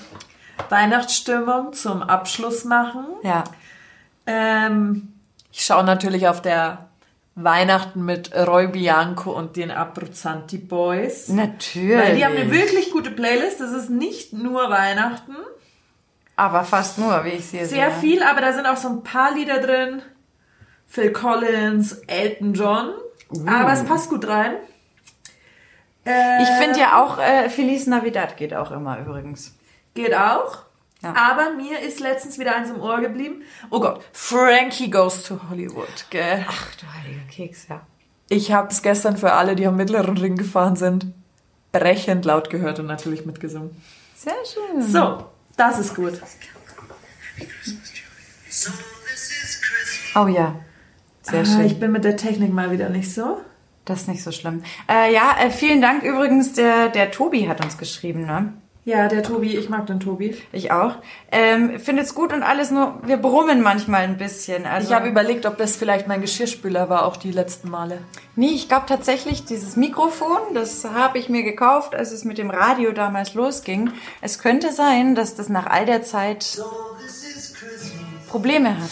[0.70, 3.06] Weihnachtsstimmung zum Abschluss machen.
[3.24, 3.44] Ja.
[4.28, 5.14] Ähm,
[5.52, 6.90] ich schaue natürlich auf der
[7.36, 11.30] Weihnachten mit Roy Bianco und den Abruzzanti Boys.
[11.30, 11.98] Natürlich.
[11.98, 13.62] Weil die haben eine wirklich gute Playlist.
[13.62, 15.36] Das ist nicht nur Weihnachten.
[16.36, 17.66] Aber fast nur, wie ich sehe.
[17.66, 20.02] Sehr viel, aber da sind auch so ein paar Lieder drin.
[20.90, 22.94] Phil Collins, Elton John.
[23.46, 24.56] Aber es passt gut rein.
[26.06, 29.56] Äh, Ich finde ja auch, äh, Feliz Navidad geht auch immer übrigens.
[29.94, 30.64] Geht auch.
[31.02, 31.14] Ja.
[31.16, 33.44] Aber mir ist letztens wieder eins im Ohr geblieben.
[33.70, 36.46] Oh Gott, Frankie Goes to Hollywood, gell?
[36.50, 37.82] Ach du heiliger Keks, ja.
[38.28, 41.08] Ich habe es gestern für alle, die am mittleren Ring gefahren sind,
[41.72, 43.82] brechend laut gehört und natürlich mitgesungen.
[44.16, 44.82] Sehr schön.
[44.82, 45.26] So,
[45.56, 46.20] das ist gut.
[50.16, 50.60] Oh ja.
[51.32, 51.66] Sehr Ah, schön.
[51.66, 53.40] ich bin mit der Technik mal wieder nicht so.
[53.86, 54.62] Das ist nicht so schlimm.
[54.88, 56.54] Äh, ja, äh, vielen Dank übrigens.
[56.54, 58.54] Der, der Tobi hat uns geschrieben, ne?
[58.86, 60.36] Ja, der Tobi, ich mag den Tobi.
[60.52, 60.96] Ich auch.
[61.32, 64.66] Ähm, Findet's gut und alles nur, wir brummen manchmal ein bisschen.
[64.66, 68.00] Also, Ich habe überlegt, ob das vielleicht mein Geschirrspüler war, auch die letzten Male.
[68.36, 72.50] Nee, ich glaube tatsächlich, dieses Mikrofon, das habe ich mir gekauft, als es mit dem
[72.50, 73.92] Radio damals losging.
[74.22, 76.60] Es könnte sein, dass das nach all der Zeit
[78.30, 78.90] Probleme hat.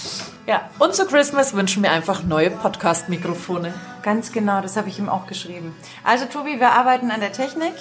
[0.47, 3.73] Ja, und zu Christmas wünschen wir einfach neue Podcast-Mikrofone.
[4.01, 5.75] Ganz genau, das habe ich ihm auch geschrieben.
[6.05, 7.73] Also Tobi, wir arbeiten an der Technik.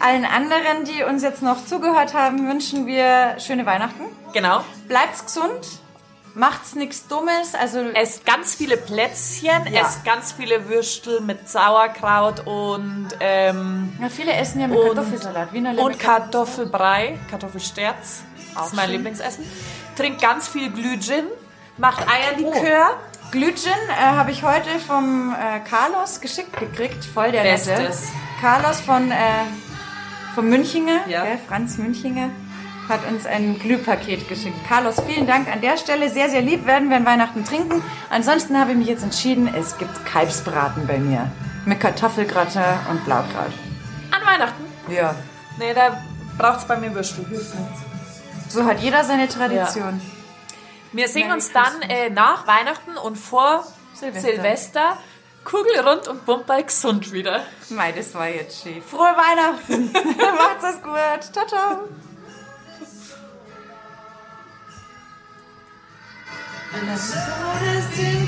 [0.00, 4.04] Allen anderen, die uns jetzt noch zugehört haben, wünschen wir schöne Weihnachten.
[4.32, 4.60] Genau.
[4.86, 5.66] Bleibt's gesund,
[6.36, 7.56] macht's nichts Dummes.
[7.60, 9.80] Also Esst ganz viele Plätzchen, Ja.
[9.80, 15.52] esst ganz viele Würstel mit Sauerkraut und, ähm, ja, viele essen ja mit und, Kartoffelsalat.
[15.52, 18.22] Wiener und Kartoffelbrei, Kartoffelsterz.
[18.54, 18.92] Das ist mein schön.
[18.94, 19.44] Lieblingsessen.
[19.96, 21.24] Trinkt ganz viel Glühgin,
[21.78, 22.98] macht Eierlikör.
[23.30, 27.90] Glühgin äh, habe ich heute vom äh, Carlos geschickt gekriegt, voll der Nette.
[28.42, 29.14] Carlos von, äh,
[30.34, 31.24] von Münchinger, Ja.
[31.24, 32.28] gell, Franz Münchinger,
[32.90, 34.56] hat uns ein Glühpaket geschickt.
[34.68, 36.10] Carlos, vielen Dank an der Stelle.
[36.10, 37.82] Sehr, sehr lieb werden wir an Weihnachten trinken.
[38.10, 41.30] Ansonsten habe ich mich jetzt entschieden, es gibt Kalbsbraten bei mir.
[41.64, 42.60] Mit Kartoffelgratin
[42.90, 43.52] und Blaukraut.
[44.10, 44.64] An Weihnachten?
[44.88, 45.14] Ja.
[45.58, 46.02] Nee, da
[46.36, 47.24] braucht's bei mir Würstel.
[48.48, 50.00] So hat jeder seine Tradition.
[50.92, 54.28] Wir sehen Merry uns dann äh, nach Weihnachten und vor Silvester.
[54.28, 54.98] Silvester.
[55.44, 57.44] Kugelrund und Bumper gesund wieder.
[57.70, 58.80] Mei, das war jetzt schön.
[58.82, 59.92] Frohe Weihnachten.
[60.18, 61.32] Macht's es gut.
[61.32, 61.88] Ciao, ciao.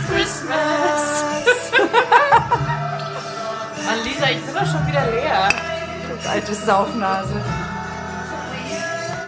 [0.07, 1.71] Christmas.
[3.87, 5.49] Mann, Lisa, ich bin doch schon wieder leer.
[6.29, 7.41] Alte Saufnase.